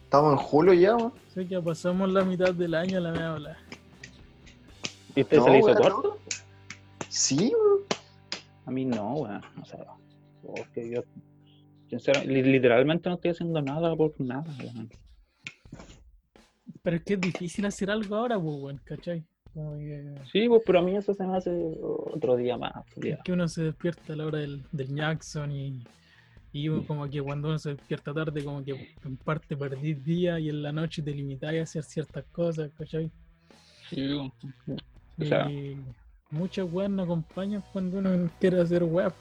Estamos 0.05 0.33
en 0.33 0.39
julio 0.39 0.73
ya, 0.75 0.97
weón. 0.97 1.13
Sé 1.35 1.43
que 1.45 1.51
ya 1.51 1.61
pasamos 1.63 2.13
la 2.13 2.25
mitad 2.25 2.53
del 2.55 2.75
año 2.75 3.01
la 3.01 3.13
media 3.13 3.33
bola. 3.33 3.59
¿Y 5.15 5.21
usted 5.23 5.37
No, 5.39 5.45
se 5.45 5.51
le 5.51 5.59
hizo 5.59 5.75
no. 5.75 5.81
corto? 5.81 6.19
Sí, 7.09 7.53
weón. 7.55 7.79
A 8.67 8.71
mí 8.71 8.85
no, 8.85 9.15
weón. 9.15 9.41
O 9.61 9.65
sea, 9.65 9.85
porque 10.43 10.91
yo. 10.91 11.03
Sinceramente, 11.91 12.43
literalmente 12.43 13.09
no 13.11 13.17
estoy 13.17 13.33
haciendo 13.33 13.61
nada 13.61 13.95
por 13.95 14.15
nada, 14.19 14.45
weón. 14.59 14.89
Pero 16.83 16.97
es 16.97 17.03
que 17.05 17.15
es 17.15 17.21
difícil 17.21 17.65
hacer 17.67 17.91
algo 17.91 18.17
ahora, 18.17 18.39
pues, 18.39 18.57
weón, 18.61 18.81
¿cachai? 18.85 19.23
Que, 19.55 20.15
Sí, 20.33 20.49
pues, 20.49 20.63
pero 20.65 20.79
a 20.79 20.83
mí 20.83 20.97
eso 20.97 21.13
se 21.15 21.25
me 21.27 21.37
hace 21.37 21.51
otro 21.81 22.37
día 22.37 22.57
más. 22.57 22.73
es 23.03 23.19
que 23.23 23.33
uno 23.33 23.47
se 23.49 23.65
despierta 23.65 24.15
a 24.15 24.17
la 24.17 24.27
hora 24.27 24.39
del, 24.39 24.63
del 24.73 24.95
Jackson 24.95 25.53
y, 25.53 25.85
y 26.53 26.69
uno 26.69 26.85
como 26.87 27.09
que 27.09 27.21
cuando 27.21 27.49
uno 27.49 27.59
se 27.59 27.71
despierta 27.75 28.13
tarde, 28.15 28.43
como 28.43 28.65
que 28.65 28.95
en 29.05 29.17
parte 29.19 29.57
perdí 29.57 29.95
día 29.95 30.41
y 30.41 30.49
en 30.49 30.63
la 30.63 30.73
noche 30.73 31.03
te 31.03 31.13
limitáis 31.13 31.61
a 31.61 31.63
hacer 31.65 31.83
ciertas 31.85 32.25
cosas, 32.33 32.71
¿cachai? 32.79 33.11
Sí, 33.91 34.11
O 35.21 35.25
sea- 35.25 35.51
y 35.51 35.77
muchas 36.31 36.67
weas 36.73 36.91
no 36.91 37.03
acompañan 37.03 37.63
cuando 37.73 37.99
uno 37.99 38.31
quiere 38.41 38.61
hacer 38.61 38.83
weas. 38.83 39.13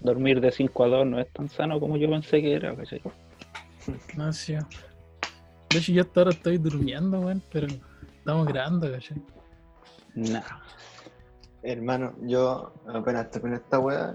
dormir 0.00 0.40
de 0.40 0.52
5 0.52 0.84
a 0.84 0.88
2 0.88 1.06
no 1.06 1.18
es 1.18 1.28
tan 1.32 1.48
sano 1.48 1.80
como 1.80 1.96
yo 1.96 2.08
pensé 2.08 2.40
que 2.40 2.54
era, 2.54 2.74
¿cachai? 2.76 3.02
No 4.16 4.32
sé. 4.32 4.58
De 5.70 5.78
hecho, 5.78 5.92
yo 5.92 6.02
hasta 6.02 6.20
ahora 6.20 6.30
estoy 6.30 6.58
durmiendo, 6.58 7.20
weón, 7.20 7.42
pero 7.52 7.66
estamos 8.18 8.46
grabando, 8.46 8.90
¿cachai? 8.90 9.20
Nah. 10.14 10.40
Hermano, 11.62 12.14
yo 12.22 12.72
apenas 12.92 13.30
termine 13.30 13.56
esta 13.56 13.78
weá, 13.78 14.14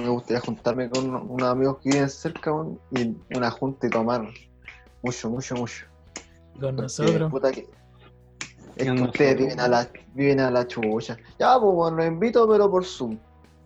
me 0.00 0.08
gustaría 0.08 0.40
juntarme 0.40 0.88
con 0.88 1.08
uno- 1.10 1.22
unos 1.24 1.48
amigos 1.48 1.78
que 1.82 1.90
viven 1.90 2.08
cerca, 2.08 2.52
weón, 2.52 2.78
y 2.92 3.16
una 3.36 3.50
junta 3.50 3.86
y 3.86 3.90
tomar 3.90 4.28
mucho, 5.02 5.30
mucho, 5.30 5.56
mucho. 5.56 5.86
Con 6.52 6.60
Porque, 6.60 6.82
nosotros. 6.82 7.30
puta 7.30 7.50
que- 7.52 7.68
Es 8.76 8.86
que 8.90 9.02
ustedes 9.02 9.36
viven 9.36 9.60
a 9.60 9.68
la, 9.68 9.88
viven 10.14 10.40
a 10.40 10.50
la 10.50 10.66
chucha. 10.66 11.18
Ya, 11.38 11.58
pues, 11.60 11.74
weón, 11.74 11.96
los 11.96 12.06
invito, 12.06 12.48
pero 12.48 12.70
por 12.70 12.84
Zoom. 12.86 13.18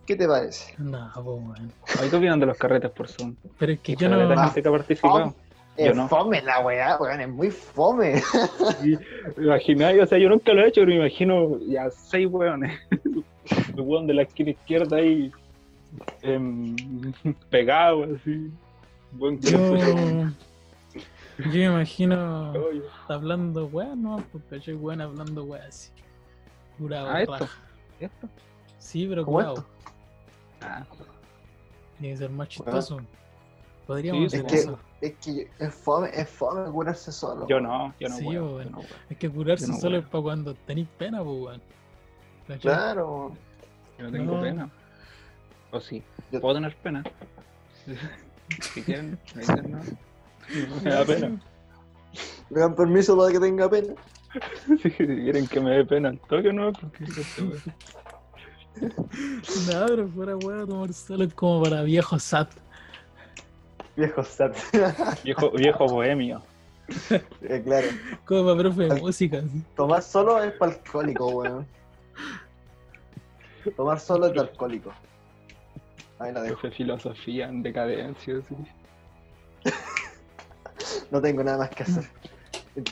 ¿Qué 0.05 0.15
te 0.15 0.27
parece? 0.27 0.73
No, 0.79 1.09
pues, 1.13 1.25
weón. 1.25 1.71
Ahí 2.01 2.09
tú 2.09 2.17
opinan 2.17 2.39
de 2.39 2.45
los 2.47 2.57
carretes 2.57 2.91
por 2.91 3.07
Zoom. 3.07 3.35
Pero 3.57 3.71
es 3.73 3.79
que 3.79 3.95
yo 3.95 4.09
no. 4.09 4.17
gente 4.43 4.61
que 4.61 4.67
ha 4.67 4.71
participado. 4.71 5.35
Es 5.77 5.95
no. 5.95 6.07
fome 6.07 6.41
la 6.41 6.59
weá, 6.61 6.97
weón, 6.99 7.21
es 7.21 7.29
muy 7.29 7.51
fome. 7.51 8.21
Y, 8.83 8.97
imagináis, 9.41 10.01
o 10.01 10.05
sea, 10.07 10.17
yo 10.17 10.29
nunca 10.29 10.53
lo 10.53 10.63
he 10.63 10.67
hecho, 10.69 10.81
pero 10.81 10.87
me 10.87 10.95
imagino 10.95 11.59
ya 11.67 11.89
seis 11.91 12.27
hueones. 12.29 12.79
El 13.75 13.81
hueón 13.81 14.07
de 14.07 14.13
la 14.15 14.23
esquina 14.23 14.49
izquierda 14.49 14.97
ahí 14.97 15.31
em, 16.21 16.75
pegado, 17.49 18.03
así. 18.03 18.51
Buen 19.11 19.39
que 19.39 19.51
Yo. 19.51 19.77
Yo 21.37 21.51
me 21.53 21.65
imagino 21.65 22.53
rollo. 22.53 22.83
hablando 23.07 23.67
weón, 23.67 24.01
no, 24.01 24.23
porque 24.31 24.59
soy 24.59 24.73
weón 24.73 25.01
hablando 25.01 25.43
weón 25.43 25.63
así. 25.65 25.91
Curado, 26.77 27.09
Ah, 27.09 27.21
esto. 27.21 27.47
Sí, 28.79 29.05
pero 29.07 29.23
¿Cómo 29.23 29.37
curado. 29.37 29.65
Ah, 30.61 30.83
Tiene 31.99 32.13
que 32.13 32.17
ser 32.17 32.29
más 32.31 32.47
chistoso. 32.49 32.99
Podríamos 33.87 34.31
Sí, 34.31 34.37
Es 34.37 34.43
que, 34.43 34.55
eso. 34.55 34.79
es 35.01 35.13
que 35.23 35.49
es 35.59 35.73
fome, 35.73 36.09
es 36.13 36.29
fome 36.29 36.69
curarse 36.71 37.11
solo. 37.11 37.47
yo 37.47 37.59
no, 37.61 37.93
yo 37.99 38.09
no 38.09 38.17
Sí, 38.17 38.25
bueno. 38.25 38.61
yo 38.63 38.69
no. 38.69 38.81
Es 39.09 39.17
que 39.17 39.29
curarse 39.29 39.67
no, 39.67 39.79
solo 39.79 39.97
es 39.99 40.05
para 40.05 40.21
cuando 40.23 40.53
tenéis 40.53 40.87
pena, 40.97 41.23
pues 41.23 41.37
weón. 41.41 41.61
¿Cachai? 42.47 42.59
Claro, 42.61 43.31
Yo 43.97 44.03
no 44.05 44.11
tengo 44.11 44.35
No. 44.35 44.41
pena. 44.41 44.69
O 45.71 45.79
sí, 45.79 46.03
Yo- 46.31 46.39
puedo 46.41 46.55
tener 46.55 46.75
pena. 46.77 47.03
Si 48.73 48.81
quieren, 48.81 49.19
me 49.35 49.41
dicen 49.41 49.71
no. 49.71 49.79
Me 50.81 50.89
da 50.91 51.03
pena. 51.05 51.41
me 52.49 52.59
dan 52.61 52.75
permiso 52.75 53.17
para 53.17 53.31
que 53.31 53.39
tenga 53.39 53.69
pena. 53.69 53.93
Si 54.81 54.89
quieren 54.91 55.47
que 55.47 55.59
me 55.59 55.71
dé 55.71 55.85
pena 55.85 56.09
al 56.09 56.19
toque, 56.19 56.51
no, 56.53 56.71
porque 56.73 57.03
este 57.05 57.41
weón. 57.41 57.61
Nada, 59.67 59.85
pero 59.87 60.07
fuera 60.09 60.35
weón, 60.37 60.67
tomar 60.67 60.93
solo 60.93 61.23
es 61.23 61.33
como 61.33 61.63
para 61.63 61.81
viejos 61.83 62.23
sat. 62.23 62.49
Viejo 63.97 64.23
sat. 64.23 64.55
viejo, 65.23 65.51
viejo 65.51 65.85
bohemio. 65.87 66.41
Eh, 67.41 67.61
claro. 67.65 67.87
Como 68.23 68.45
para 68.45 68.59
profe 68.59 68.83
de 68.83 68.91
Al- 68.91 69.01
música. 69.01 69.43
Tomar 69.75 70.01
solo 70.01 70.41
es 70.41 70.53
para 70.53 70.71
alcohólico, 70.71 71.27
weón. 71.27 71.67
Tomar 73.75 73.99
solo 73.99 74.27
es 74.27 74.33
de 74.33 74.39
alcohólico. 74.39 74.93
Ahí 76.19 76.31
la 76.31 76.41
dejo. 76.43 76.53
Profe 76.53 76.69
de 76.69 76.75
filosofía 76.75 77.49
en 77.49 77.61
decadencia, 77.61 78.35
así. 78.37 78.55
No 81.11 81.21
tengo 81.21 81.43
nada 81.43 81.57
más 81.57 81.69
que 81.71 81.83
hacer. 81.83 82.05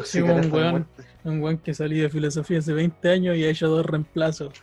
Sí, 0.04 0.20
un 0.22 0.30
weón. 0.52 0.72
muerte. 0.72 1.04
Un 1.24 1.42
weón 1.42 1.58
que 1.60 1.74
salió 1.74 2.04
de 2.04 2.10
filosofía 2.10 2.60
hace 2.60 2.74
20 2.74 3.10
años 3.10 3.38
y 3.38 3.46
ha 3.46 3.50
hecho 3.50 3.70
dos 3.70 3.86
reemplazos. 3.86 4.54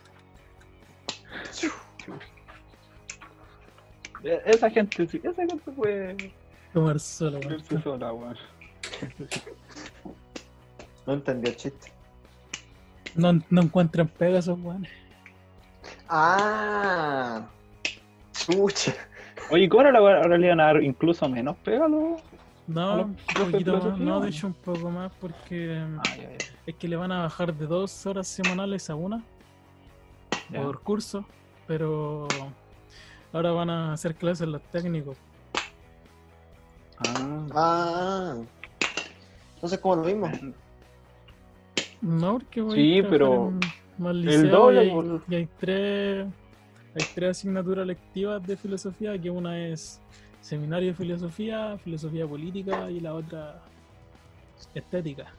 Esa 4.24 4.70
gente, 4.70 5.06
sí, 5.08 5.20
esa 5.22 5.34
gente 5.46 5.70
puede 5.72 6.32
Tomar 6.72 6.98
solo, 7.00 7.38
weón. 7.40 7.82
sola, 7.82 8.12
weón. 8.12 8.36
No 11.06 11.12
entendí 11.14 11.50
el 11.50 11.56
chiste. 11.56 11.92
No, 13.14 13.32
no 13.50 13.62
encuentran 13.62 14.08
pega 14.08 14.38
esos 14.38 14.58
weones. 14.60 14.90
Ah, 16.08 17.46
chucha. 18.32 18.94
Oye, 19.50 19.68
¿cómo 19.68 19.82
era 19.82 19.92
la 19.92 20.02
weá? 20.02 20.16
Ahora 20.18 20.38
le 20.38 20.46
iban 20.46 20.60
a 20.60 20.64
dar 20.64 20.82
incluso 20.82 21.28
menos 21.28 21.56
pégalo? 21.58 22.16
No, 22.68 22.90
¿A 22.92 22.96
los 22.98 23.06
un 23.06 23.16
profes 23.34 23.64
de 23.64 23.64
poquito 23.64 23.72
más, 23.72 23.82
filosofía, 23.82 24.04
no, 24.06 24.16
o 24.16 24.20
de 24.20 24.26
no? 24.26 24.26
hecho 24.30 24.46
un 24.46 24.54
poco 24.54 24.90
más 24.90 25.12
porque 25.20 25.82
Ah, 25.98 26.16
ya, 26.16 26.30
ya. 26.30 26.36
es 26.66 26.74
que 26.76 26.88
le 26.88 26.96
van 26.96 27.10
a 27.12 27.22
bajar 27.22 27.52
de 27.54 27.66
dos 27.66 28.06
horas 28.06 28.28
semanales 28.28 28.88
a 28.88 28.94
una 28.94 29.22
Ya. 30.48 30.62
por 30.62 30.80
curso, 30.82 31.24
pero 31.66 32.28
ahora 33.32 33.52
van 33.52 33.70
a 33.70 33.92
hacer 33.92 34.14
clases 34.14 34.48
los 34.48 34.62
técnicos. 34.70 35.16
Ah, 36.98 37.46
Ah. 37.54 38.36
Entonces, 39.54 39.78
como 39.80 39.96
lo 39.96 40.02
mismo. 40.04 40.30
No, 42.00 42.32
porque 42.38 42.60
voy 42.60 42.74
Sí, 42.74 43.02
pero 43.08 43.52
el 44.08 44.50
doble, 44.50 44.84
y, 44.84 44.88
hay, 44.88 44.94
por- 44.94 45.22
y 45.28 45.34
hay 45.36 45.48
tres 45.58 46.26
hay 46.94 47.04
tres 47.14 47.30
asignaturas 47.30 47.86
lectivas 47.86 48.44
de 48.46 48.56
filosofía, 48.56 49.18
que 49.20 49.30
una 49.30 49.58
es 49.66 50.00
seminario 50.40 50.88
de 50.88 50.94
filosofía, 50.94 51.78
filosofía 51.78 52.26
política 52.26 52.90
y 52.90 53.00
la 53.00 53.14
otra 53.14 53.62
estética. 54.74 55.32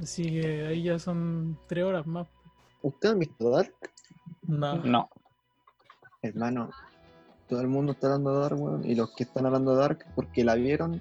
Así 0.00 0.24
que 0.24 0.66
ahí 0.66 0.82
ya 0.84 0.98
son 0.98 1.56
tres 1.66 1.84
horas 1.84 2.06
más. 2.06 2.28
¿Ustedes 2.82 3.14
han 3.14 3.18
visto 3.20 3.50
Dark? 3.50 3.74
No. 4.46 4.76
No. 4.84 5.08
Hermano, 6.24 6.70
todo 7.48 7.60
el 7.60 7.68
mundo 7.68 7.92
está 7.92 8.06
hablando 8.06 8.34
de 8.34 8.40
Dark, 8.40 8.60
weón. 8.60 8.84
Y 8.84 8.94
los 8.94 9.10
que 9.10 9.24
están 9.24 9.44
hablando 9.44 9.72
de 9.74 9.80
Dark 9.82 10.06
porque 10.14 10.42
la 10.42 10.54
vieron, 10.54 10.94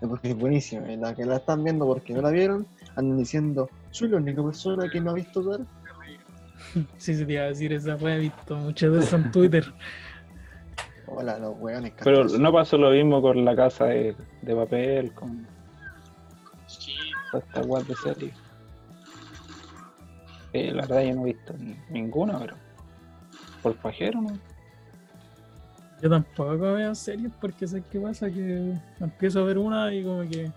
es 0.00 0.08
porque 0.08 0.30
es 0.30 0.36
buenísima. 0.36 0.90
Y 0.90 0.96
los 0.96 1.12
que 1.12 1.26
la 1.26 1.36
están 1.36 1.62
viendo 1.62 1.86
porque 1.86 2.14
no 2.14 2.22
la 2.22 2.30
vieron, 2.30 2.66
andan 2.96 3.18
diciendo, 3.18 3.68
soy 3.90 4.08
la 4.08 4.16
única 4.16 4.42
persona 4.42 4.88
que 4.90 5.00
no 5.00 5.10
ha 5.10 5.14
visto 5.14 5.42
Dark. 5.42 5.66
Sí, 6.96 7.14
se 7.14 7.26
te 7.26 7.32
iba 7.34 7.42
a 7.42 7.46
decir 7.46 7.72
esa 7.72 7.96
wea, 7.96 8.16
he 8.16 8.20
visto 8.20 8.56
muchas 8.56 8.94
eso 8.94 9.16
en 9.16 9.30
Twitter. 9.30 9.74
Hola, 11.06 11.38
los 11.38 11.58
weones 11.58 11.92
Pero 12.02 12.24
no 12.24 12.52
pasó 12.52 12.78
lo 12.78 12.90
mismo 12.90 13.20
con 13.20 13.44
la 13.44 13.54
casa 13.54 13.86
de, 13.86 14.14
de 14.40 14.54
papel, 14.54 15.12
con 15.12 15.46
estas 17.34 17.66
weas 17.66 17.86
de 17.88 17.94
serie. 17.96 18.34
Eh, 20.54 20.70
la 20.72 20.82
verdad 20.86 21.02
yo 21.02 21.14
no 21.16 21.22
he 21.22 21.32
visto 21.32 21.52
ni- 21.58 21.76
ninguna, 21.90 22.38
pero 22.38 22.56
por 23.62 23.76
pajero, 23.76 24.20
¿no? 24.22 24.38
Yo 26.02 26.10
tampoco 26.10 26.58
veo 26.58 26.94
series 26.96 27.30
porque 27.40 27.66
sé 27.68 27.82
qué 27.90 28.00
pasa 28.00 28.28
que 28.28 28.74
empiezo 29.00 29.38
a 29.40 29.44
ver 29.44 29.56
una 29.56 29.94
y 29.94 30.02
como 30.02 30.22
que 30.28 30.50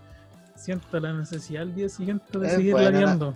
siento 0.56 1.00
la 1.00 1.14
necesidad 1.14 1.62
al 1.62 1.76
día 1.76 1.88
siguiente 1.88 2.40
de 2.40 2.72
buena 2.72 2.90
la- 2.92 2.98
viendo. 2.98 3.36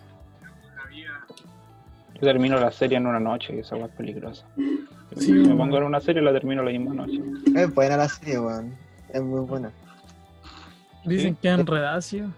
Yo 2.15 2.21
termino 2.21 2.59
la 2.59 2.71
serie 2.71 2.97
en 2.97 3.05
una 3.07 3.19
noche 3.19 3.55
y 3.55 3.59
esa 3.59 3.77
es 3.77 3.87
peligrosa. 3.91 4.43
Sí, 4.57 5.21
Si 5.25 5.31
me 5.31 5.39
bueno. 5.43 5.57
pongo 5.57 5.77
en 5.77 5.83
una 5.83 6.01
serie 6.01 6.21
la 6.21 6.33
termino 6.33 6.63
la 6.63 6.71
misma 6.71 6.93
noche. 6.95 7.21
Es 7.55 7.73
buena 7.73 7.95
la 7.95 8.09
serie, 8.09 8.39
weón. 8.39 8.73
Es 9.13 9.21
muy 9.21 9.41
buena. 9.41 9.71
Dicen 11.05 11.33
Sí. 11.35 11.37
que 11.41 11.47
es 11.53 11.59
enredacio. 11.59 12.33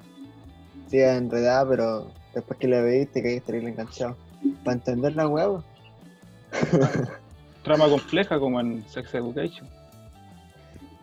Sí, 0.88 0.98
es 0.98 1.18
enredada, 1.18 1.68
pero 1.68 2.12
después 2.36 2.60
que 2.60 2.68
la 2.68 2.82
veis 2.82 3.10
te 3.12 3.24
caes 3.24 3.44
terrible 3.44 3.70
enganchado. 3.70 4.18
Para 4.64 4.74
entender 4.76 5.16
la 5.16 5.28
weá, 5.28 5.48
Trama 7.64 7.88
compleja 7.90 8.40
como 8.40 8.60
en 8.60 8.84
Sex 8.90 9.14
Education. 9.14 9.68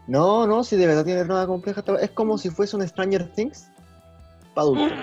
No, 0.06 0.46
no, 0.46 0.64
si 0.64 0.76
de 0.76 0.86
verdad 0.86 1.04
tiene 1.04 1.24
trama 1.24 1.46
compleja. 1.46 1.84
Es 2.00 2.10
como 2.10 2.38
si 2.38 2.50
fuese 2.50 2.76
un 2.76 2.86
Stranger 2.88 3.28
Things 3.32 3.68
para 4.54 4.62
adultos. 4.66 4.98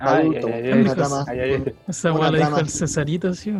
Ay, 0.00 0.20
Adulto, 0.28 0.46
ay, 0.46 0.52
ay, 0.52 0.72
una 0.80 0.90
ay, 0.90 0.96
trama- 0.96 1.24
ay, 1.26 1.40
ay, 1.40 1.50
ay. 1.66 1.74
Esa 1.88 2.12
Una 2.12 2.20
weá 2.20 2.30
la 2.30 2.38
dijo 2.38 2.48
trama. 2.50 2.60
el 2.62 2.68
Cesarito, 2.70 3.34
sí. 3.34 3.52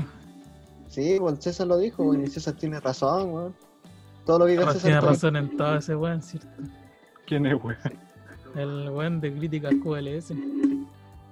Sí, 0.89 1.13
el 1.27 1.43
César 1.43 1.67
lo 1.67 1.79
dijo, 1.79 2.15
y 2.15 2.23
el 2.23 2.31
César 2.31 2.55
tiene 2.55 2.79
razón, 2.81 3.33
weón. 3.33 3.57
Todo 4.25 4.41
lo 4.41 4.45
que 4.45 4.53
diga 4.53 4.63
Ahora 4.65 4.75
tiene 4.79 4.97
César. 4.97 5.05
razón 5.11 5.37
en 5.37 5.57
todo 5.57 5.77
ese 5.77 5.97
weón, 5.97 6.23
¿cierto? 6.23 6.49
¿Quién 7.27 7.47
es, 7.47 7.55
weón? 7.63 7.79
El 8.55 8.91
weón 8.91 9.21
de 9.21 9.33
críticas 9.35 9.73
QLS. 9.83 10.33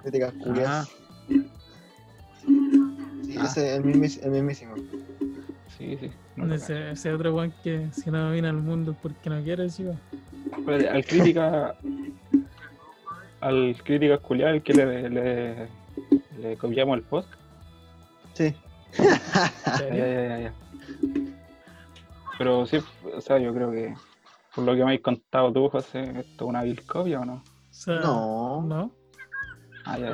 Críticas 0.03 0.33
Ah, 0.35 0.43
curiosas. 0.45 0.89
Sí, 3.37 3.43
Ah. 3.43 3.47
ese 3.51 3.73
es 3.73 3.79
el, 3.79 3.85
mismis- 3.85 4.23
el 4.25 4.31
mismísimo. 4.31 4.75
sí, 5.77 5.97
sí. 6.01 6.11
no 6.37 6.55
Ese, 6.55 6.93
ese 6.93 7.13
otro 7.13 7.35
weón 7.35 7.53
que 7.63 7.89
si 7.93 8.11
no 8.11 8.31
viene 8.33 8.49
al 8.49 8.57
mundo 8.63 8.97
porque 9.03 9.29
no 9.29 9.43
quiere, 9.43 9.69
sí. 9.69 9.87
Pero 10.65 10.91
al 10.91 11.05
crítica 11.05 11.75
al 13.41 13.77
crítica 13.85 14.17
culiar 14.19 14.55
el 14.55 14.63
que 14.63 14.73
le, 14.73 15.11
le, 15.11 15.69
le 16.41 16.57
copiamos 16.57 16.97
el 16.97 17.03
post 17.05 17.29
Sí. 18.33 18.55
¿En 18.99 19.77
serio? 19.77 19.97
Ya, 19.97 20.07
ya, 20.07 20.29
ya, 20.29 20.39
ya. 20.41 20.55
pero 22.39 22.65
sí 22.67 22.79
o 23.15 23.21
sea 23.21 23.39
yo 23.39 23.53
creo 23.53 23.71
que 23.71 23.95
por 24.55 24.65
lo 24.65 24.73
que 24.73 24.79
me 24.79 24.85
habéis 24.85 25.03
contado 25.03 25.53
tú 25.53 25.69
José 25.69 26.01
esto 26.03 26.45
es 26.45 26.49
una 26.49 26.63
vil 26.63 26.85
copia 26.87 27.21
o 27.21 27.25
no 27.25 27.35
O 27.35 27.43
sea, 27.71 28.01
No. 28.01 28.63
no, 28.63 28.91
ah, 29.87 29.99
ya, 29.99 30.13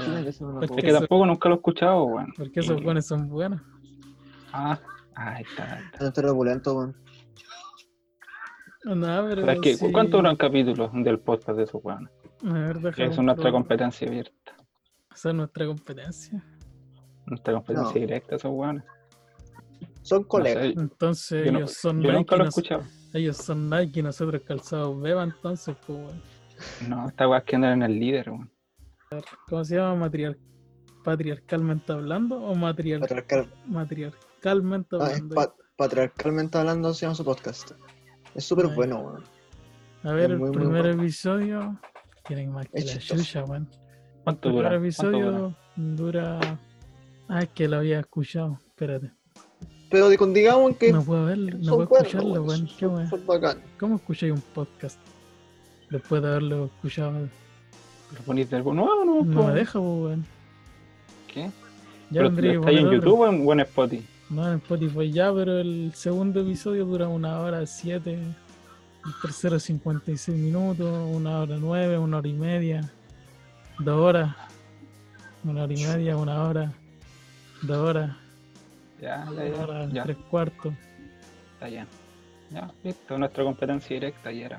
que 0.76 0.92
tampoco 0.92 1.26
nunca 1.26 1.48
lo 1.48 1.54
he 1.54 1.58
escuchado 1.58 2.06
bueno 2.06 2.32
porque 2.37 2.61
esos 2.61 2.80
weones 2.82 3.06
son 3.06 3.28
buenos. 3.28 3.61
ah 4.52 4.78
ahí 5.14 5.42
está, 5.42 5.74
ahí 5.76 5.82
está. 6.08 6.22
Repulento, 6.22 6.74
weón. 6.76 6.96
No, 8.85 8.94
pero. 9.28 9.42
Pero 9.42 9.50
es 9.52 9.61
que, 9.61 9.74
sí. 9.76 9.92
¿cuánto 9.92 10.16
duran 10.16 10.37
capítulos 10.37 10.90
del 10.92 11.18
podcast 11.20 11.56
de 11.58 11.64
esos 11.64 11.80
weones? 11.85 12.11
Es 12.96 13.18
nuestra 13.18 13.52
competencia 13.52 14.08
abierta 14.08 14.56
Esa 15.14 15.28
es 15.30 15.35
nuestra 15.37 15.66
competencia. 15.66 16.44
nuestra 17.26 17.54
competencia 17.54 17.94
No. 17.94 18.00
directa 18.00 18.37
esos 18.37 18.50
weones 18.52 18.82
Son 20.02 20.22
No 20.22 20.28
colegas. 20.28 20.64
sé, 20.64 20.72
Entonces 20.80 21.46
yo, 21.46 21.52
no- 21.52 21.58
ellos 21.58 21.72
son 21.74 21.96
yo 22.00 22.08
Nike. 22.08 22.12
nunca 22.18 22.37
lo 22.37 22.44
he 22.44 22.48
escuchado 22.48 22.82
ellos 23.14 23.37
son 23.37 23.68
Nike 23.70 24.00
y 24.00 24.02
nosotros 24.02 24.42
calzados 24.42 25.00
Beba, 25.00 25.22
entonces, 25.22 25.76
pues, 25.87 25.98
weón. 25.98 26.22
no 26.88 27.08
esta 27.08 27.28
weá 27.28 27.38
es 27.38 27.44
que 27.44 27.56
andan 27.56 27.72
en 27.74 27.82
el 27.82 28.00
líder 28.00 28.30
weón. 28.30 28.50
¿Cómo 29.48 29.64
se 29.64 29.77
llama? 29.77 29.94
Matriar... 29.96 30.37
¿Patriarcalmente 31.05 31.92
hablando 31.92 32.37
o 32.40 32.55
matriar... 32.55 33.01
Patriarcal, 33.01 33.53
matriarcalmente 33.66 34.96
ah, 35.01 35.07
es 35.07 35.14
hablando? 35.14 35.35
pa- 35.35 35.55
patriarcalmente 35.77 36.59
hablando, 36.59 36.94
se 36.94 37.07
llama 37.07 37.14
su 37.16 37.25
podcast. 37.25 37.72
Es 38.35 38.44
súper 38.44 38.68
bueno, 38.68 39.01
weón. 39.01 39.25
A 40.05 40.12
ver, 40.12 40.37
muy, 40.38 40.48
el 40.48 40.53
primer 40.53 40.83
bueno. 40.83 41.03
episodio 41.03 41.81
tienen 42.27 42.53
más 42.53 42.66
que 42.68 42.79
Es 42.79 42.94
la 42.94 43.01
chucha, 43.16 43.44
weón. 43.44 43.68
El 43.72 44.22
¿cuánto 44.22 44.40
primer 44.48 44.57
dura? 44.57 44.68
¿Cuánto 44.68 44.85
episodio 44.85 45.57
dura... 45.77 46.59
Ah, 47.29 47.40
es 47.42 47.48
que 47.48 47.66
lo 47.66 47.79
había 47.79 47.98
escuchado. 48.01 48.59
Espérate. 48.68 49.12
Pero 49.90 50.09
digamos 50.09 50.77
que 50.77 50.92
No 50.92 51.03
puedo 51.03 51.25
verlo, 51.27 51.59
no 51.59 51.75
puedo 51.75 51.87
buenos, 51.88 52.07
escucharlo, 52.09 52.33
weón, 52.33 52.46
weón. 52.46 52.68
son- 52.68 52.77
¿Qué 52.79 52.87
weón? 52.87 53.11
son 53.11 53.27
bacán. 53.27 53.62
¿Cómo 53.81 53.96
escucháis 53.96 54.33
un 54.33 54.40
podcast? 54.40 55.01
Después 55.90 56.22
de 56.22 56.29
haberlo 56.29 56.64
escuchado. 56.66 57.29
¿Lo 58.14 58.20
ponís 58.25 58.48
del 58.51 58.62
nuevo 58.64 59.05
no? 59.05 59.25
No 59.25 59.46
me 59.48 59.55
deja, 59.55 59.79
pues, 59.79 59.85
weón. 60.05 60.27
¿Qué? 61.33 61.51
Ya 62.11 62.20
¿Pero 62.22 62.37
que 62.37 62.55
está 62.55 62.68
ahí 62.68 62.77
en. 62.79 62.90
YouTube 62.90 63.20
o 63.20 63.29
en 63.29 63.44
buen 63.44 63.61
Spotify? 63.61 64.07
No, 64.31 64.48
en 64.48 64.55
Spotify 64.59 65.11
ya, 65.12 65.33
pero 65.33 65.59
el 65.59 65.92
segundo 65.94 66.40
episodio 66.40 66.85
dura 66.85 67.09
una 67.09 67.40
hora 67.40 67.66
siete, 67.66 68.14
el 68.14 69.12
tercero 69.20 69.59
56 69.59 70.37
minutos, 70.38 70.88
una 71.14 71.40
hora 71.40 71.57
nueve, 71.59 71.98
una 71.98 72.18
hora 72.18 72.29
y 72.29 72.33
media, 72.33 72.90
dos 73.79 73.98
horas, 74.01 74.35
una 75.44 75.64
hora 75.64 75.72
y 75.72 75.85
media, 75.87 76.16
una 76.16 76.42
hora, 76.44 76.72
dos 77.62 77.77
horas, 77.79 78.16
Ya, 79.01 79.25
ya, 79.25 79.31
una 79.31 79.44
ya. 79.48 79.62
hora, 79.62 79.88
ya. 79.90 80.03
tres 80.05 80.16
cuartos. 80.31 80.75
Está 81.55 81.66
bien. 81.68 81.87
Ya, 82.51 82.70
listo, 82.85 83.18
nuestra 83.18 83.44
competencia 83.44 83.94
directa 83.94 84.31
ya 84.33 84.46
era. 84.46 84.57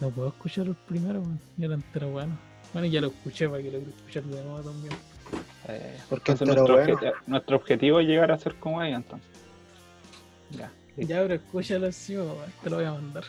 No 0.00 0.10
puedo 0.10 0.28
escuchar 0.28 0.66
el 0.66 0.74
primero, 0.74 1.20
weón. 1.20 1.40
Y 1.58 1.64
era 1.64 1.74
entero 1.74 2.10
bueno. 2.10 2.36
Bueno, 2.72 2.86
y 2.86 2.90
ya 2.90 3.00
lo 3.00 3.08
escuché 3.08 3.48
para 3.48 3.62
que 3.62 3.70
lo 3.70 3.78
escuchar 3.78 4.22
de 4.24 4.42
nuevo 4.42 4.60
también. 4.62 4.94
Eh, 5.68 5.98
Porque 6.08 6.32
entonces 6.32 6.56
nuestro, 6.56 6.74
bueno. 6.76 6.94
obje- 6.94 7.12
nuestro 7.26 7.56
objetivo 7.56 8.00
es 8.00 8.06
llegar 8.06 8.32
a 8.32 8.38
ser 8.38 8.54
como 8.56 8.82
ella, 8.82 8.96
entonces. 8.96 9.28
Ya. 10.50 10.72
listo. 10.96 11.12
Ya, 11.14 11.22
pero 11.22 11.34
escúchalo 11.34 11.86
así. 11.86 12.14
Te 12.62 12.70
lo 12.70 12.76
voy 12.76 12.84
a 12.84 12.92
mandar. 12.92 13.24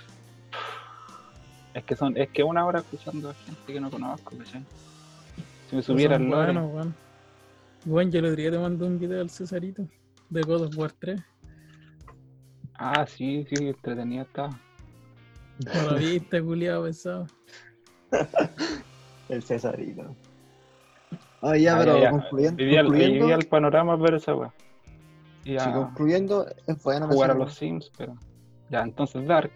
Es 1.73 1.83
que 1.83 1.95
son, 1.95 2.15
es 2.17 2.29
que 2.29 2.43
una 2.43 2.65
hora 2.65 2.79
escuchando 2.79 3.29
a 3.29 3.33
gente 3.33 3.73
que 3.73 3.79
no 3.79 3.89
conozco, 3.89 4.37
¿cachai? 4.37 4.63
Si 5.69 5.75
me 5.75 5.81
subiera 5.81 6.15
el 6.17 6.23
lore. 6.23 6.53
buenos, 6.53 6.71
weón. 6.73 6.95
Bueno, 7.85 8.11
yo 8.11 8.19
el 8.19 8.25
otro 8.25 8.35
día 8.37 8.51
te 8.51 8.59
mandé 8.59 8.85
un 8.85 8.99
video 8.99 9.21
al 9.21 9.29
Cesarito 9.29 9.85
de 10.29 10.41
God 10.43 10.63
of 10.67 10.77
War 10.77 10.91
3. 10.99 11.19
Ah, 12.75 13.05
sí, 13.05 13.45
sí, 13.49 13.55
entretenido 13.55 14.23
estaba. 14.23 14.59
No 15.73 15.91
lo 15.91 15.97
viste, 15.97 16.41
culiado 16.41 16.83
pesado. 16.83 17.27
El 19.33 19.43
Cesarito. 19.43 20.15
Ah, 21.41 21.57
ya, 21.57 21.75
Ah, 21.75 21.79
pero 21.79 21.95
ya, 21.95 22.01
ya. 22.03 22.09
concluyendo, 22.11 22.63
hoy 22.63 22.75
concluyendo, 22.77 23.33
el 23.35 23.47
panorama 23.47 23.95
ver 23.95 24.13
esa 24.15 24.35
weá. 24.35 24.53
Y 25.43 25.59
sí, 25.59 25.71
concluyendo, 25.73 26.45
es 26.67 26.81
buena 26.83 27.07
jugar 27.07 27.31
a 27.31 27.33
los 27.33 27.53
Sims, 27.55 27.91
pero. 27.97 28.15
Ya, 28.69 28.81
entonces 28.81 29.25
Dark. 29.27 29.51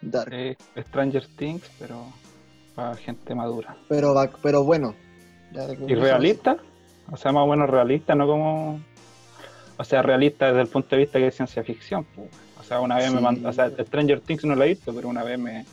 Dark. 0.00 0.32
eh, 0.32 0.56
Stranger 0.78 1.26
Things, 1.36 1.70
pero 1.78 2.06
para 2.74 2.94
gente 2.96 3.34
madura. 3.34 3.76
Pero, 3.88 4.14
va- 4.14 4.30
pero 4.42 4.62
bueno. 4.62 4.94
Ya 5.52 5.66
¿Y 5.88 5.94
realista? 5.94 6.56
O 7.10 7.16
sea, 7.16 7.32
más 7.32 7.42
o 7.42 7.46
menos 7.48 7.68
realista, 7.68 8.14
no 8.14 8.26
como. 8.26 8.80
O 9.76 9.84
sea, 9.84 10.02
realista 10.02 10.46
desde 10.48 10.60
el 10.60 10.68
punto 10.68 10.90
de 10.90 10.98
vista 10.98 11.18
que 11.18 11.26
es 11.28 11.34
ciencia 11.34 11.64
ficción. 11.64 12.06
O 12.58 12.62
sea, 12.62 12.80
una 12.80 12.96
vez 12.96 13.12
me 13.12 13.20
mandó. 13.20 13.48
O 13.48 13.52
sea, 13.52 13.70
Stranger 13.70 14.20
Things 14.20 14.44
no 14.44 14.54
la 14.54 14.66
he 14.66 14.68
visto, 14.68 14.94
pero 14.94 15.08
una 15.08 15.24
vez 15.24 15.38
me 15.38 15.64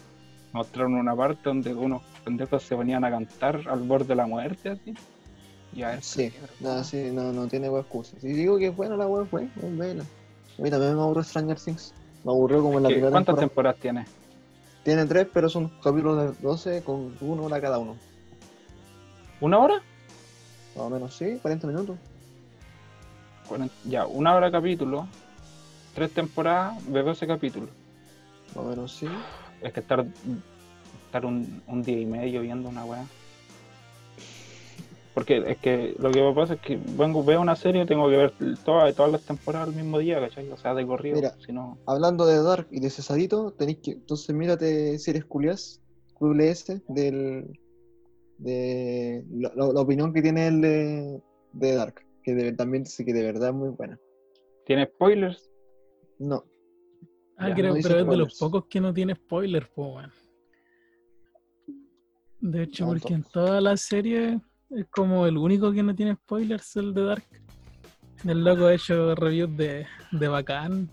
mostraron 0.53 0.95
una 0.95 1.15
parte 1.15 1.41
donde 1.43 1.73
unos 1.73 2.01
pendejos 2.27 2.63
se 2.63 2.75
ponían 2.75 3.03
a 3.05 3.09
cantar 3.09 3.61
al 3.69 3.79
borde 3.79 4.07
de 4.07 4.15
la 4.15 4.27
muerte, 4.27 4.69
así. 4.69 4.93
Y 5.71 5.83
a 5.83 5.89
ver. 5.89 6.03
Sí, 6.03 6.33
no, 6.59 6.83
sí, 6.83 7.09
no, 7.11 7.31
no 7.31 7.47
tiene 7.47 7.67
excusa. 7.67 8.19
Si 8.19 8.27
digo 8.27 8.57
que 8.57 8.67
es 8.67 8.75
buena 8.75 8.97
la 8.97 9.07
web, 9.07 9.27
fue, 9.27 9.43
es 9.45 9.75
buena. 9.75 10.03
A 10.03 10.61
mí 10.61 10.69
también 10.69 10.95
me 10.95 11.01
aburrió 11.01 11.23
Stranger 11.23 11.59
Things. 11.59 11.93
Me 12.23 12.31
aburrió 12.31 12.61
como 12.61 12.77
en 12.77 12.83
la 12.83 12.89
¿Qué- 12.89 12.95
primera 12.95 13.11
¿Cuántas 13.11 13.35
temporada. 13.35 13.47
temporadas 13.75 13.79
tiene? 13.79 14.05
Tiene 14.83 15.05
tres, 15.05 15.27
pero 15.33 15.49
son 15.49 15.69
capítulos 15.83 16.35
de 16.37 16.41
12 16.41 16.83
con 16.83 17.13
una 17.21 17.41
hora 17.43 17.61
cada 17.61 17.77
uno. 17.79 17.95
¿Una 19.39 19.59
hora? 19.59 19.75
Más 20.75 20.85
o 20.85 20.89
menos, 20.89 21.15
sí, 21.15 21.37
40 21.41 21.67
minutos. 21.67 21.97
Ya, 23.85 24.05
una 24.05 24.35
hora 24.35 24.51
capítulo, 24.51 25.07
tres 25.95 26.13
temporadas 26.13 26.85
de 26.91 27.01
12 27.01 27.25
capítulos. 27.27 27.69
Más 28.55 28.65
o 28.65 28.69
menos, 28.69 28.91
sí. 28.95 29.07
Es 29.61 29.71
que 29.73 29.79
estar 29.79 30.05
estar 31.07 31.25
un, 31.25 31.61
un 31.67 31.81
día 31.83 31.99
y 31.99 32.05
medio 32.05 32.41
viendo 32.41 32.69
una 32.69 32.85
weá. 32.85 33.05
Porque 35.13 35.37
es 35.47 35.57
que 35.57 35.95
lo 35.97 36.11
que 36.11 36.21
me 36.21 36.33
pasa 36.35 36.53
es 36.53 36.61
que 36.61 36.79
vengo, 36.95 37.23
veo 37.23 37.41
una 37.41 37.55
serie 37.55 37.81
y 37.81 37.85
tengo 37.87 38.07
que 38.07 38.17
ver 38.17 38.33
todas, 38.63 38.93
todas 38.93 39.11
las 39.11 39.25
temporadas 39.25 39.69
al 39.69 39.75
mismo 39.75 39.97
día, 39.97 40.19
¿cachai? 40.19 40.47
O 40.51 40.57
sea, 40.57 40.75
de 40.75 40.85
corrido, 40.85 41.15
Mira. 41.15 41.33
si 41.43 41.51
no... 41.51 41.79
Hablando 41.87 42.27
de 42.27 42.39
Dark 42.43 42.67
y 42.69 42.79
de 42.79 42.91
Cesarito, 42.91 43.51
tenéis 43.53 43.79
que. 43.79 43.91
Entonces, 43.93 44.35
mírate 44.35 44.99
series 44.99 45.25
culias, 45.25 45.81
QLS, 46.13 46.83
del. 46.87 47.47
de. 48.37 49.23
La, 49.31 49.51
la- 49.55 49.73
la 49.73 49.81
opinión 49.81 50.13
que 50.13 50.21
tiene 50.21 50.47
él 50.47 50.61
de, 50.61 51.19
de 51.53 51.73
Dark. 51.73 52.05
Que 52.21 52.35
de- 52.35 52.53
también 52.53 52.83
dice 52.83 53.03
que 53.03 53.13
de 53.13 53.23
verdad 53.23 53.49
es 53.49 53.55
muy 53.55 53.69
buena. 53.69 53.99
¿Tiene 54.67 54.85
spoilers? 54.85 55.49
No. 56.19 56.43
Ah, 57.37 57.49
Ya, 57.49 57.55
creo, 57.55 57.73
no 57.75 57.79
pero 57.81 57.99
es 58.01 58.07
de 58.07 58.17
los 58.17 58.37
pocos 58.37 58.65
que 58.69 58.81
no 58.81 58.93
tiene 58.93 59.15
spoilers, 59.15 59.67
po, 59.69 59.95
weón. 59.95 60.11
De 62.39 62.63
hecho, 62.63 62.85
porque 62.85 63.13
en 63.13 63.23
toda 63.23 63.61
la 63.61 63.75
serie 63.77 64.39
es 64.69 64.85
como 64.89 65.25
el 65.25 65.37
único 65.37 65.71
que 65.71 65.83
no 65.83 65.95
tiene 65.95 66.15
spoilers, 66.15 66.75
el 66.75 66.93
de 66.93 67.03
Dark. 67.03 67.23
El 68.25 68.43
loco 68.43 68.65
ha 68.65 68.73
hecho 68.73 69.15
reviews 69.15 69.55
de, 69.57 69.85
de 70.11 70.27
bacán. 70.27 70.89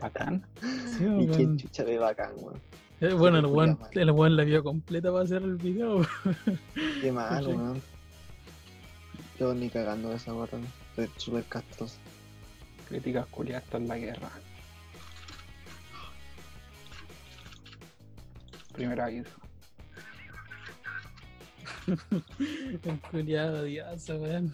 Bacán. 0.00 0.44
Sí, 0.60 1.04
Y 1.04 1.26
qué 1.28 1.56
chucha 1.56 1.84
de 1.84 1.98
bacán, 1.98 2.32
weón. 2.36 2.60
Eh, 3.00 3.12
bueno, 3.12 3.38
el 3.38 3.46
weón, 3.46 3.78
el 3.92 4.10
weón 4.10 4.36
la 4.36 4.44
vio 4.44 4.64
completa 4.64 5.12
para 5.12 5.24
hacer 5.24 5.42
el 5.42 5.56
video. 5.56 6.00
Qué 7.00 7.12
malo, 7.12 7.50
weón. 7.50 7.82
Yo 9.38 9.54
ni 9.54 9.68
cagando 9.68 10.10
de 10.10 10.16
esa 10.16 10.34
weón. 10.34 10.66
Estoy 10.90 11.10
súper 11.16 11.44
castroso. 11.44 11.96
Críticas 12.88 13.26
culiadas, 13.26 13.64
es 13.72 13.82
la 13.82 13.98
guerra. 13.98 14.30
Primer 18.72 19.00
aviso. 19.00 19.45
el 22.84 23.00
culiado 23.10 23.60
odioso, 23.62 24.16
weón. 24.16 24.52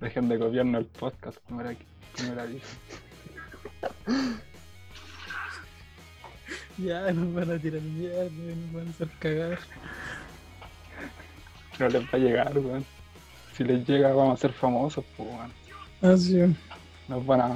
Dejen 0.00 0.28
de 0.28 0.38
copiarnos 0.38 0.80
el 0.82 0.86
podcast, 0.86 1.38
primer, 1.46 1.66
aquí- 1.68 1.84
primer 2.16 2.38
aviso. 2.38 2.66
Ya 6.78 7.12
nos 7.12 7.32
van 7.34 7.50
a 7.52 7.58
tirar 7.58 7.80
mierda, 7.80 8.24
nos 8.24 8.72
van 8.72 8.86
a 8.86 8.90
hacer 8.90 9.08
cagar. 9.18 9.58
No 11.78 11.88
les 11.88 12.02
va 12.04 12.08
a 12.12 12.18
llegar, 12.18 12.58
weón. 12.58 12.84
Si 13.56 13.64
les 13.64 13.86
llega, 13.86 14.12
vamos 14.12 14.38
a 14.38 14.42
ser 14.42 14.52
famosos, 14.52 15.04
pues, 15.16 15.28
weón. 15.28 15.52
Así 16.14 16.56
Nos 17.08 17.24
van 17.24 17.40
a, 17.40 17.48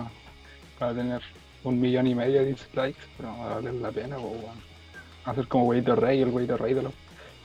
van 0.80 0.90
a 0.90 0.94
tener 0.94 1.22
un 1.64 1.80
millón 1.80 2.06
y 2.06 2.14
medio 2.14 2.40
de 2.40 2.46
dislikes, 2.46 3.00
pero 3.16 3.28
va 3.36 3.50
a 3.50 3.54
valer 3.56 3.74
la 3.74 3.90
pena, 3.90 4.16
pues, 4.16 4.32
weón. 4.42 4.68
Hacer 5.24 5.46
como 5.48 5.64
Güeyito 5.64 5.94
Rey, 5.96 6.22
el 6.22 6.30
Güeyito 6.30 6.56
Rey 6.56 6.74
de 6.74 6.82
los. 6.82 6.92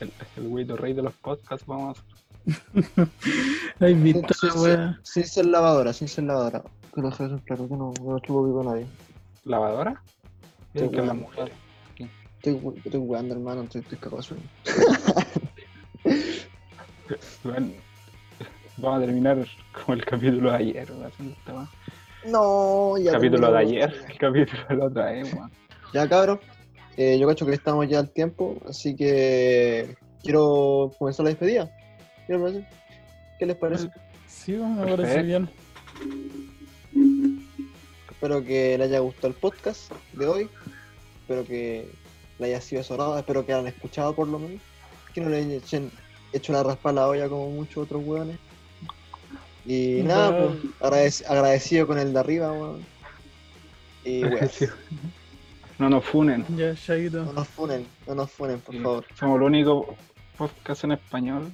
El, 0.03 0.11
el 0.37 0.47
Güeyito 0.49 0.75
Rey 0.77 0.93
de 0.93 1.01
los 1.01 1.13
podcasts, 1.15 1.65
vamos 1.65 1.97
a 1.97 2.01
hacer. 2.01 3.07
¿Has 3.79 4.03
visto 4.03 4.33
Sin, 4.33 4.51
ser- 4.51 4.59
wea? 4.61 4.99
sin 5.03 5.23
ser 5.25 5.45
lavadora, 5.45 5.93
sin 5.93 6.07
ser 6.07 6.25
lavadora. 6.25 6.61
Que 6.93 7.01
lo 7.01 7.09
dejes 7.09 7.31
claro, 7.45 7.67
que 7.67 7.75
no, 7.75 7.93
no 8.01 8.19
chupo 8.19 8.45
pico 8.45 8.61
a 8.61 8.63
nadie. 8.73 8.85
¿Lavadora? 9.45 10.01
Estoy 10.73 10.89
que 10.89 10.97
la 10.97 11.01
weando, 11.03 11.23
mujer. 11.23 11.51
Estoy, 12.41 12.81
estoy 12.83 12.99
weando, 12.99 13.33
hermano, 13.35 13.61
estoy, 13.63 13.81
estoy 13.81 13.97
cagado 13.97 14.17
de 14.17 14.23
sueño. 14.23 14.43
Weón, 17.43 17.73
Vamos 18.77 18.97
a 18.97 19.05
terminar 19.05 19.47
como 19.71 19.93
el 19.93 20.03
capítulo 20.05 20.49
de 20.51 20.57
ayer, 20.57 20.91
weá. 20.91 21.67
No, 22.25 22.97
ya. 22.97 23.11
capítulo 23.13 23.51
de 23.51 23.57
ayer, 23.59 24.05
el 24.09 24.17
capítulo 24.17 24.65
de 24.67 24.75
la 24.75 24.85
otra 24.85 25.05
vez, 25.11 25.33
weón. 25.33 25.51
Ya, 25.93 26.09
cabros. 26.09 26.39
Eh, 26.97 27.17
yo 27.19 27.27
cacho 27.27 27.45
que 27.45 27.53
estamos 27.53 27.87
ya 27.87 27.99
al 27.99 28.09
tiempo, 28.09 28.57
así 28.67 28.95
que 28.95 29.95
quiero 30.21 30.91
comenzar 30.97 31.23
la 31.25 31.29
despedida. 31.31 31.69
¿Qué 32.27 32.33
les 32.33 32.41
parece? 32.41 32.67
¿Qué 33.39 33.45
les 33.45 33.55
parece? 33.57 33.89
Sí, 34.27 34.51
me 34.53 34.85
parece 34.95 35.21
bien. 35.23 35.49
Espero 38.09 38.43
que 38.43 38.77
les 38.77 38.87
haya 38.87 38.99
gustado 38.99 39.27
el 39.29 39.33
podcast 39.33 39.91
de 40.13 40.25
hoy. 40.27 40.49
Espero 41.21 41.45
que 41.45 41.89
le 42.39 42.45
haya 42.47 42.61
sido 42.61 42.83
sonado. 42.83 43.17
Espero 43.17 43.45
que 43.45 43.53
hayan 43.53 43.67
escuchado 43.67 44.15
por 44.15 44.27
lo 44.27 44.39
menos. 44.39 44.61
Que 45.13 45.21
no 45.21 45.29
le 45.29 45.57
echen 45.57 45.91
hecho 46.31 46.53
la 46.53 46.63
raspa 46.63 46.89
a 46.89 46.93
la 46.93 47.07
olla 47.07 47.27
como 47.29 47.49
muchos 47.49 47.83
otros 47.83 48.03
hueones. 48.05 48.37
Y 49.65 50.01
nada, 50.03 50.37
pues 50.37 50.73
agradec- 50.81 51.25
agradecido 51.29 51.87
con 51.87 51.97
el 51.99 52.13
de 52.13 52.19
arriba, 52.19 52.51
weón. 52.51 52.85
Y 54.05 54.23
weón. 54.23 54.49
No 55.84 55.89
nos 55.89 56.05
funen. 56.05 56.45
Ya, 56.55 56.73
Chaito. 56.75 57.25
no 57.25 57.34
nos 57.34 57.47
funen, 57.49 57.86
no 58.07 58.15
nos 58.15 58.31
funen, 58.31 58.61
por 58.61 58.73
favor. 58.73 59.05
Somos 59.15 59.36
el 59.36 59.43
único 59.43 59.97
podcast 60.38 60.86
en 60.86 60.93
español 60.93 61.51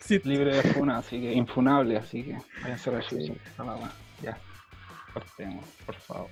Sí, 0.00 0.20
libre 0.24 0.56
de 0.56 0.62
funa, 0.72 0.98
así 0.98 1.20
que 1.20 1.32
infunable, 1.32 1.96
así 1.96 2.24
que 2.24 2.36
váyanse 2.64 2.90
a 2.90 2.92
la 2.94 3.02
Sí. 3.02 3.32
Ya. 4.22 4.36
Cortemos, 5.12 5.64
por 5.86 5.94
favor. 5.94 6.30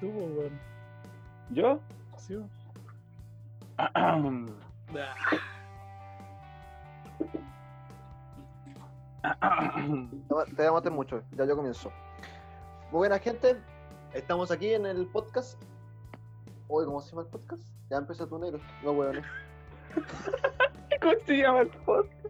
tú, 0.00 0.08
weón. 0.08 0.58
¿Yo? 1.50 1.78
Sí, 2.16 2.36
Te 9.24 10.34
voy 10.56 10.66
a 10.66 10.72
matar 10.72 10.92
mucho, 10.92 11.22
ya 11.32 11.44
yo 11.46 11.56
comienzo. 11.56 11.90
Muy 12.90 12.98
buena 12.98 13.18
gente, 13.18 13.56
estamos 14.12 14.50
aquí 14.50 14.74
en 14.74 14.84
el 14.84 15.06
podcast. 15.06 15.60
Oye, 16.68 16.86
¿cómo 16.86 17.00
se 17.00 17.10
llama 17.10 17.22
el 17.22 17.28
podcast? 17.28 17.62
Ya 17.90 17.96
empezó 17.98 18.26
tu 18.26 18.38
negro. 18.38 18.60
No, 18.82 18.92
weón. 18.92 19.22
¿Cómo 21.00 21.14
se 21.26 21.36
llama 21.38 21.60
el 21.60 21.68
podcast? 21.68 22.26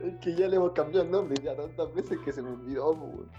Es 0.00 0.16
que 0.20 0.34
ya 0.34 0.48
le 0.48 0.56
hemos 0.56 0.72
cambiado 0.72 1.04
el 1.04 1.10
nombre 1.10 1.36
ya 1.42 1.54
tantas 1.54 1.94
veces 1.94 2.18
que 2.24 2.32
se 2.32 2.42
me 2.42 2.50
olvidó, 2.50 2.90
weón. 2.92 3.30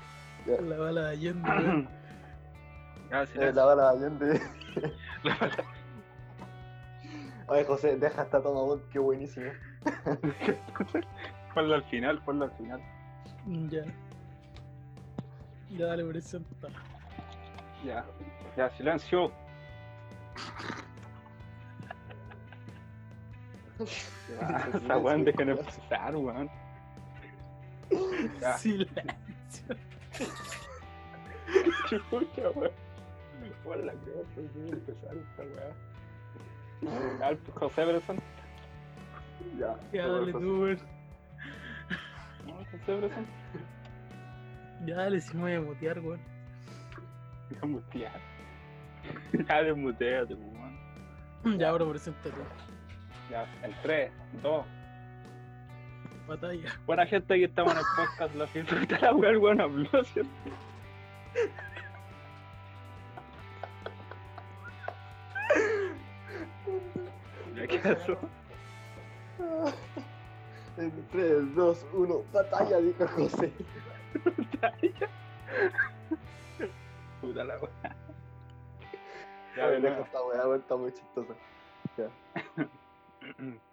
Ya. 0.47 0.61
La 0.61 0.77
bala 0.77 1.01
de 1.01 1.09
Allende, 1.09 1.49
weón. 1.49 1.89
Ya, 3.09 3.23
Eh, 3.35 3.51
la 3.53 3.65
bala 3.65 3.91
de 3.91 3.97
Allende. 3.97 4.41
La 5.23 5.35
bala- 5.37 5.65
Oye, 7.47 7.65
José, 7.65 7.97
deja 7.97 8.21
esta 8.21 8.41
toma, 8.41 8.63
weón, 8.63 8.81
qué 8.93 8.99
buenísimo. 8.99 9.51
Ponlo 11.53 11.75
al 11.75 11.83
final, 11.85 12.21
ponlo 12.23 12.45
al 12.45 12.51
final. 12.51 12.81
Ya. 13.69 13.83
Ya, 15.71 15.85
dale, 15.87 16.03
presenta. 16.05 16.67
Ya, 17.83 18.05
ya, 18.55 18.69
silencio. 18.71 19.31
Esa 24.75 24.97
weón, 24.99 25.25
dejen 25.25 25.49
empezar, 25.49 26.15
weón. 26.15 26.49
Silencio. 28.57 29.75
Chucha, 31.89 32.49
weón. 32.55 32.71
Por 33.63 33.77
la 33.83 33.93
que 33.93 34.11
voy 34.11 34.69
a 34.69 34.73
empezar 34.73 35.15
esta 35.17 35.43
weá. 36.81 37.37
José 37.55 37.85
presenta. 37.85 38.40
Ya, 39.59 39.75
Ya, 39.93 40.07
dale 40.07 40.31
tú, 40.31 40.61
weón. 40.61 40.79
No, 42.45 42.53
José 42.55 42.77
presenta. 42.85 43.31
Ya, 44.85 44.95
dale, 44.95 45.21
si 45.21 45.35
me 45.35 45.41
voy 45.43 45.53
a 45.53 45.61
mutear, 45.61 45.99
weón. 45.99 46.19
Voy 47.49 47.59
a 47.61 47.65
mutear. 47.65 48.19
Ya, 49.47 49.63
desmuteate, 49.63 50.33
weón. 50.33 51.59
Ya, 51.59 51.69
ahora 51.69 51.85
preséntate. 51.89 52.31
Ya, 53.29 53.45
en 53.63 53.73
3, 53.81 54.11
2. 54.43 54.65
Batalla. 56.27 56.69
Buena 56.85 57.05
gente, 57.05 57.33
aquí 57.33 57.43
estamos 57.43 57.73
en 57.73 57.79
el 57.79 57.85
podcast 57.95 58.35
La 58.35 58.47
Fiesta 58.47 58.75
la 59.01 59.13
weá, 59.13 59.31
el 59.31 59.37
weón 59.37 59.61
habló, 59.61 60.03
¿cierto? 60.05 60.29
Ya, 67.55 67.67
¿qué 67.67 67.79
pasó? 67.79 68.17
En 70.77 70.91
3, 71.11 71.53
2, 71.55 71.85
1, 71.93 72.23
batalla, 72.31 72.77
dijo 72.77 73.05
José. 73.07 73.51
Puta 77.21 77.43
la 77.43 77.57
weá. 77.59 77.71
Ya, 79.55 79.57
Ya, 79.57 79.67
de 79.69 79.79
deja 79.81 79.89
nuevo. 79.89 80.05
esta 80.05 80.23
weá, 80.23 80.55
está 80.55 80.75
muy 80.77 80.91
chistosa. 80.93 81.33
Ya. 81.97 82.09